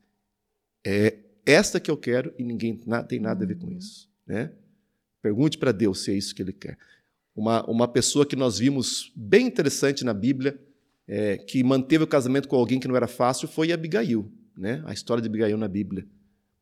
[0.87, 1.17] é
[1.47, 4.09] esta que eu quero e ninguém na- tem nada a ver com isso.
[4.27, 4.53] Né?
[5.21, 6.79] Pergunte para Deus se é isso que ele quer.
[7.35, 10.59] Uma, uma pessoa que nós vimos bem interessante na Bíblia,
[11.07, 14.31] é, que manteve o casamento com alguém que não era fácil, foi Abigail.
[14.57, 14.83] Né?
[14.87, 16.07] A história de Abigail na Bíblia.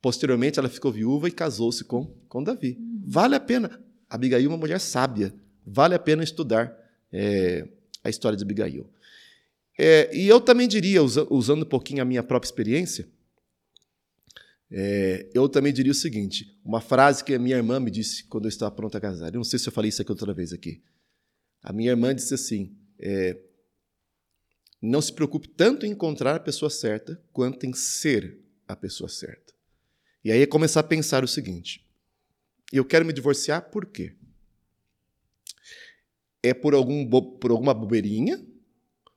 [0.01, 2.79] Posteriormente, ela ficou viúva e casou-se com, com Davi.
[3.07, 3.81] Vale a pena.
[4.11, 5.33] Abigail é uma mulher sábia.
[5.65, 6.77] Vale a pena estudar
[7.13, 7.69] é,
[8.03, 8.89] a história de Abigail.
[9.79, 13.09] É, e eu também diria, usando um pouquinho a minha própria experiência,
[14.71, 18.47] é, eu também diria o seguinte: uma frase que a minha irmã me disse quando
[18.47, 19.29] eu estava pronta a casar.
[19.29, 20.83] Eu não sei se eu falei isso aqui outra vez aqui.
[21.63, 23.39] A minha irmã disse assim: é,
[24.83, 29.55] não se preocupe tanto em encontrar a pessoa certa quanto em ser a pessoa certa.
[30.25, 31.87] E aí é começar a pensar o seguinte:
[32.73, 34.17] eu quero me divorciar por quê?
[36.43, 37.09] É por, algum
[37.39, 38.45] por alguma bobeirinha?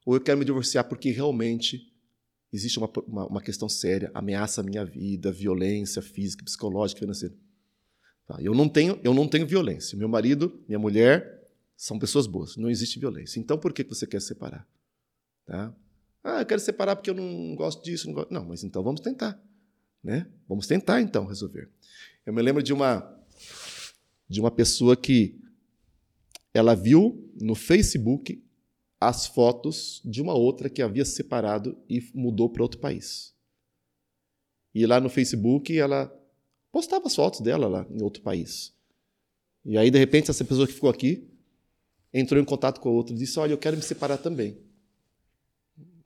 [0.05, 1.91] Ou eu quero me divorciar porque realmente
[2.53, 7.36] existe uma, uma, uma, questão séria, ameaça a minha vida, violência física, psicológica, financeira.
[8.28, 9.97] Tá, eu, não tenho, eu não tenho violência.
[9.97, 13.39] Meu marido, minha mulher são pessoas boas, não existe violência.
[13.39, 14.68] Então por que você quer separar?
[15.46, 15.74] Tá?
[16.24, 18.08] Ah, eu quero separar porque eu não gosto disso.
[18.08, 18.34] Não, gosto.
[18.34, 19.39] não mas então vamos tentar.
[20.04, 20.28] Né?
[20.48, 21.70] Vamos tentar então resolver.
[22.26, 23.08] Eu me lembro de uma,
[24.28, 25.39] de uma pessoa que
[26.54, 28.43] ela viu no Facebook
[29.00, 33.36] as fotos de uma outra que havia separado e mudou para outro país.
[34.74, 36.12] E lá no Facebook ela
[36.72, 38.74] postava as fotos dela lá em outro país.
[39.64, 41.28] E aí, de repente, essa pessoa que ficou aqui
[42.14, 44.58] entrou em contato com a outra e disse: Olha, eu quero me separar também.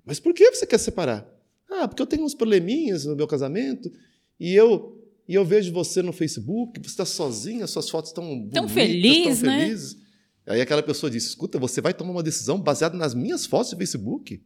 [0.10, 1.24] Mas por que você quer separar?
[1.70, 3.92] Ah, porque eu tenho uns probleminhas no meu casamento
[4.40, 4.96] e eu
[5.28, 9.40] e eu vejo você no Facebook, você está sozinha, suas fotos estão bonitas, tão feliz,
[9.40, 9.94] tão felizes.
[9.94, 10.02] Né?
[10.48, 13.78] Aí aquela pessoa disse: escuta, você vai tomar uma decisão baseada nas minhas fotos do
[13.78, 14.44] Facebook.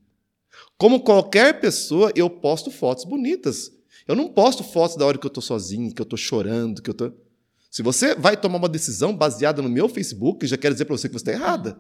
[0.78, 3.72] Como qualquer pessoa, eu posto fotos bonitas.
[4.06, 6.90] Eu não posto fotos da hora que eu estou sozinho, que eu estou chorando, que
[6.90, 7.18] eu estou.
[7.72, 11.08] Se você vai tomar uma decisão baseada no meu Facebook, já quero dizer para você
[11.08, 11.80] que você está errada.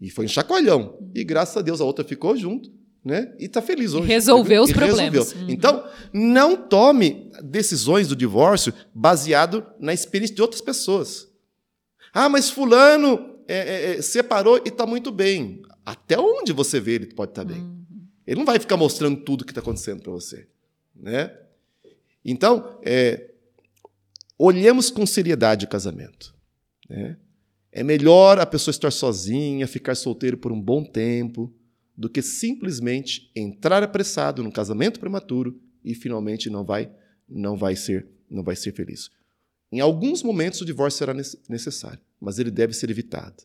[0.00, 0.98] E foi um chacoalhão.
[1.14, 2.72] E graças a Deus a outra ficou junto,
[3.04, 3.34] né?
[3.38, 4.06] E está feliz hoje.
[4.06, 5.32] Resolveu os problemas.
[5.32, 5.42] Resolveu.
[5.42, 5.50] Uhum.
[5.50, 11.28] Então, não tome decisões do divórcio baseado na experiência de outras pessoas.
[12.12, 15.62] Ah, mas fulano é, é, é separou e está muito bem.
[15.84, 17.62] Até onde você vê ele pode estar tá bem.
[17.62, 17.80] Uhum.
[18.26, 20.46] Ele não vai ficar mostrando tudo o que está acontecendo para você.
[20.94, 21.34] Né?
[22.24, 23.30] Então, é,
[24.38, 26.34] olhemos com seriedade o casamento.
[26.88, 27.16] Né?
[27.72, 31.52] É melhor a pessoa estar sozinha, ficar solteiro por um bom tempo,
[31.96, 36.90] do que simplesmente entrar apressado num casamento prematuro e finalmente não vai
[37.28, 39.10] não vai ser não vai ser feliz.
[39.72, 41.14] Em alguns momentos o divórcio será
[41.48, 43.44] necessário, mas ele deve ser evitado.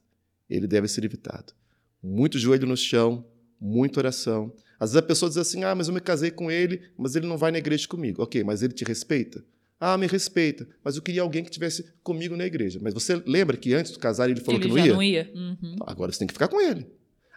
[0.49, 1.53] Ele deve ser evitado.
[2.01, 3.26] Muito joelho no chão,
[3.59, 4.53] muita oração.
[4.80, 7.28] Às vezes a pessoa diz assim: ah, mas eu me casei com ele, mas ele
[7.28, 8.21] não vai na igreja comigo.
[8.21, 9.43] Ok, mas ele te respeita?
[9.80, 12.80] Ah, me respeita, mas eu queria alguém que estivesse comigo na igreja.
[12.82, 14.93] Mas você lembra que antes do casar ele falou ele que não ia?
[14.93, 15.32] Não ia.
[15.36, 15.76] Uhum.
[15.86, 16.88] Agora você tem que ficar com ele.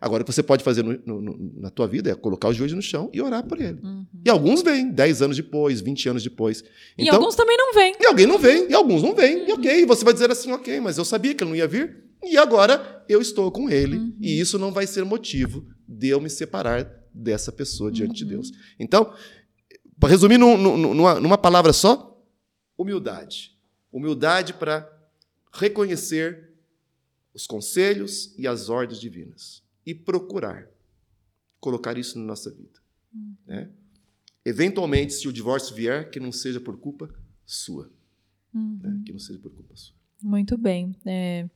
[0.00, 2.76] Agora, o que você pode fazer no, no, na tua vida é colocar os joelhos
[2.76, 3.80] no chão e orar por ele.
[3.82, 4.06] Uhum.
[4.24, 6.62] E alguns vêm, 10 anos depois, 20 anos depois.
[6.96, 7.94] Então, e alguns também não vêm.
[8.00, 9.40] E alguém não vem, e alguns não vêm.
[9.40, 9.48] Uhum.
[9.48, 11.96] E ok, você vai dizer assim, ok, mas eu sabia que ele não ia vir,
[12.22, 13.96] e agora eu estou com ele.
[13.96, 14.16] Uhum.
[14.20, 18.30] E isso não vai ser motivo de eu me separar dessa pessoa diante de uhum.
[18.30, 18.52] Deus.
[18.78, 19.12] Então,
[19.98, 22.17] para resumir num, numa, numa palavra só,
[22.78, 23.58] humildade.
[23.92, 24.90] Humildade para
[25.52, 26.50] reconhecer
[27.34, 30.68] os conselhos e as ordens divinas e procurar
[31.60, 32.80] colocar isso na nossa vida.
[33.14, 33.34] Hum.
[33.46, 33.68] Né?
[34.44, 37.12] Eventualmente, se o divórcio vier, que não seja por culpa
[37.44, 37.90] sua.
[38.54, 38.78] Uhum.
[38.82, 39.02] Né?
[39.04, 39.94] Que não seja por culpa sua.
[40.22, 40.94] Muito bem.
[41.04, 41.48] É...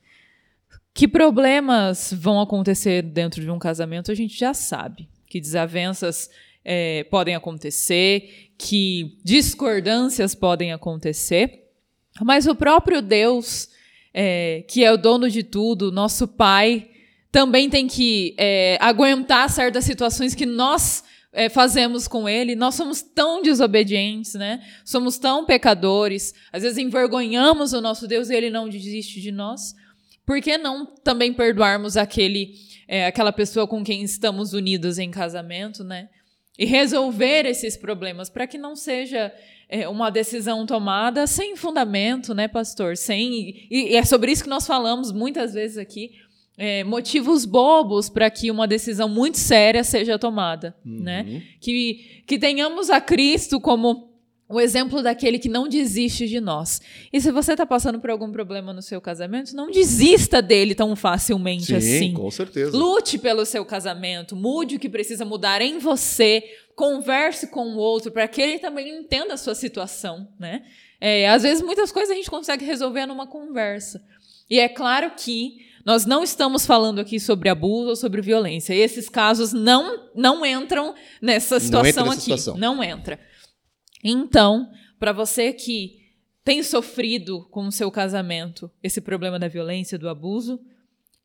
[0.95, 5.09] Que problemas vão acontecer dentro de um casamento, a gente já sabe.
[5.27, 6.29] Que desavenças
[6.65, 11.71] é, podem acontecer, que discordâncias podem acontecer.
[12.21, 13.69] Mas o próprio Deus,
[14.13, 16.89] é, que é o dono de tudo, nosso Pai,
[17.31, 21.03] também tem que é, aguentar certas situações que nós
[21.33, 22.55] é, fazemos com ele.
[22.55, 24.63] Nós somos tão desobedientes, né?
[24.85, 26.35] Somos tão pecadores.
[26.53, 29.75] Às vezes envergonhamos o nosso Deus e ele não desiste de nós.
[30.27, 32.55] Por que não também perdoarmos aquele,
[32.87, 36.09] é, aquela pessoa com quem estamos unidos em casamento, né?
[36.59, 39.33] E resolver esses problemas para que não seja
[39.69, 42.97] é, uma decisão tomada sem fundamento, né, pastor?
[42.97, 46.11] Sem e, e é sobre isso que nós falamos muitas vezes aqui
[46.59, 51.01] é, motivos bobos para que uma decisão muito séria seja tomada, uhum.
[51.01, 51.43] né?
[51.61, 54.12] Que, que tenhamos a Cristo como
[54.53, 56.81] o exemplo daquele que não desiste de nós.
[57.11, 60.95] E se você está passando por algum problema no seu casamento, não desista dele tão
[60.95, 62.13] facilmente Sim, assim.
[62.13, 62.77] com certeza.
[62.77, 66.45] Lute pelo seu casamento, mude o que precisa mudar em você,
[66.77, 70.63] converse com o outro para que ele também entenda a sua situação, né?
[71.01, 74.05] É, às vezes muitas coisas a gente consegue resolver numa conversa.
[74.51, 78.73] E é claro que Nós não estamos falando aqui sobre abuso ou sobre violência.
[78.73, 82.23] Esses casos não, não entram nessa situação entra nessa aqui.
[82.23, 82.57] situação.
[82.57, 83.19] Não entra.
[84.03, 86.01] Então, para você que
[86.45, 90.61] tem sofrido com o seu casamento esse problema da violência, do abuso,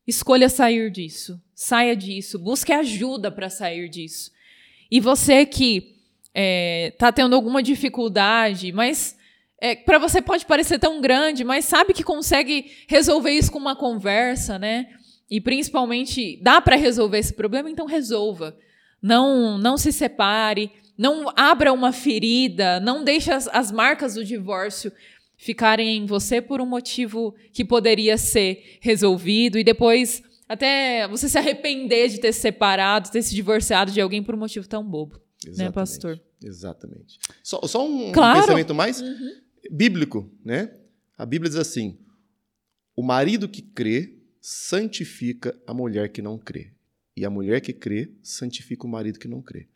[0.06, 1.40] escolha sair disso.
[1.54, 2.38] Saia disso.
[2.38, 4.30] Busque ajuda para sair disso.
[4.90, 5.96] E você que
[6.94, 9.18] está tendo alguma dificuldade, mas
[9.60, 13.74] é, para você pode parecer tão grande, mas sabe que consegue resolver isso com uma
[13.74, 14.86] conversa, né?
[15.28, 18.56] E principalmente dá para resolver esse problema, então resolva.
[19.02, 24.92] Não, não se separe, não abra uma ferida, não deixe as, as marcas do divórcio
[25.36, 31.38] ficarem em você por um motivo que poderia ser resolvido e depois até você se
[31.38, 35.20] arrepender de ter se separado, ter se divorciado de alguém por um motivo tão bobo,
[35.46, 35.58] Exatamente.
[35.58, 36.20] né, pastor?
[36.42, 37.18] Exatamente.
[37.42, 38.40] Só, só um Claro.
[38.40, 39.00] pensamento mais
[39.70, 40.74] bíblico, né?
[41.16, 41.98] A Bíblia diz assim:
[42.96, 46.72] o marido que crê santifica a mulher que não crê,
[47.16, 49.68] e a mulher que crê santifica o marido que não crê.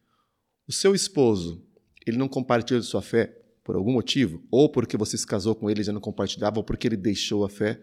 [0.73, 1.63] O seu esposo,
[2.07, 5.69] ele não compartilha de sua fé por algum motivo, ou porque você se casou com
[5.69, 7.79] ele e já não compartilhava, ou porque ele deixou a fé,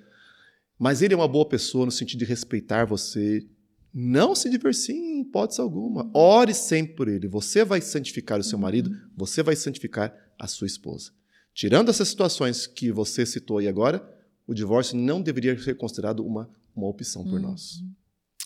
[0.75, 3.45] mas ele é uma boa pessoa no sentido de respeitar você.
[3.93, 6.09] Não se divorcie em hipótese alguma.
[6.15, 7.27] Ore sempre por ele.
[7.27, 11.11] Você vai santificar o seu marido, você vai santificar a sua esposa.
[11.53, 14.03] Tirando essas situações que você citou aí agora,
[14.47, 17.83] o divórcio não deveria ser considerado uma, uma opção por nós.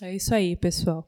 [0.01, 1.07] É isso aí, pessoal.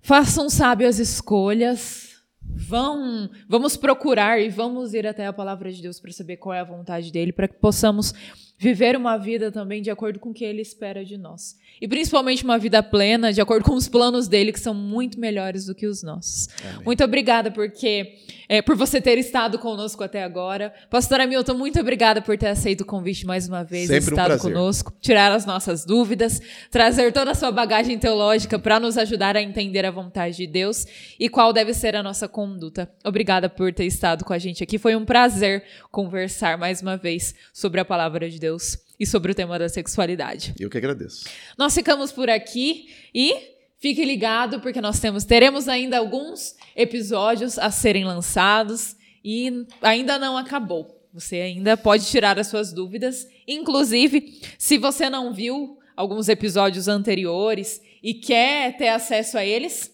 [0.00, 2.05] Façam sábias escolhas.
[2.48, 6.60] Vão, vamos procurar e vamos ir até a palavra de Deus para saber qual é
[6.60, 8.12] a vontade dele, para que possamos
[8.58, 11.56] viver uma vida também de acordo com o que ele espera de nós.
[11.80, 15.66] E principalmente uma vida plena, de acordo com os planos dele, que são muito melhores
[15.66, 16.48] do que os nossos.
[16.64, 16.84] Amém.
[16.86, 18.14] Muito obrigada porque,
[18.48, 20.72] é, por você ter estado conosco até agora.
[20.88, 24.26] Pastora Milton, muito obrigada por ter aceito o convite mais uma vez, Sempre um estado
[24.28, 24.52] prazer.
[24.52, 26.40] conosco, tirar as nossas dúvidas,
[26.70, 30.86] trazer toda a sua bagagem teológica para nos ajudar a entender a vontade de Deus
[31.20, 32.90] e qual deve ser a nossa conduta.
[33.04, 34.78] Obrigada por ter estado com a gente aqui.
[34.78, 39.34] Foi um prazer conversar mais uma vez sobre a palavra de Deus e sobre o
[39.34, 40.54] tema da sexualidade.
[40.58, 41.24] Eu que agradeço.
[41.58, 43.34] Nós ficamos por aqui e
[43.78, 50.36] fique ligado porque nós temos teremos ainda alguns episódios a serem lançados e ainda não
[50.36, 50.94] acabou.
[51.12, 57.82] Você ainda pode tirar as suas dúvidas, inclusive se você não viu alguns episódios anteriores
[58.02, 59.90] e quer ter acesso a eles,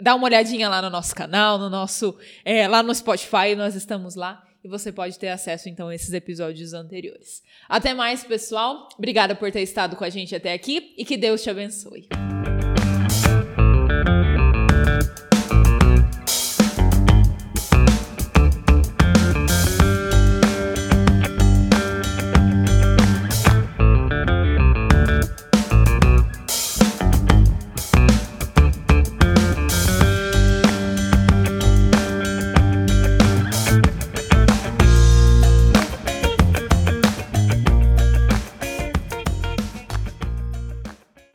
[0.00, 4.16] dá uma olhadinha lá no nosso canal, no nosso é, lá no Spotify, nós estamos
[4.16, 7.42] lá e você pode ter acesso então a esses episódios anteriores.
[7.68, 8.88] Até mais, pessoal.
[8.96, 12.08] Obrigada por ter estado com a gente até aqui e que Deus te abençoe.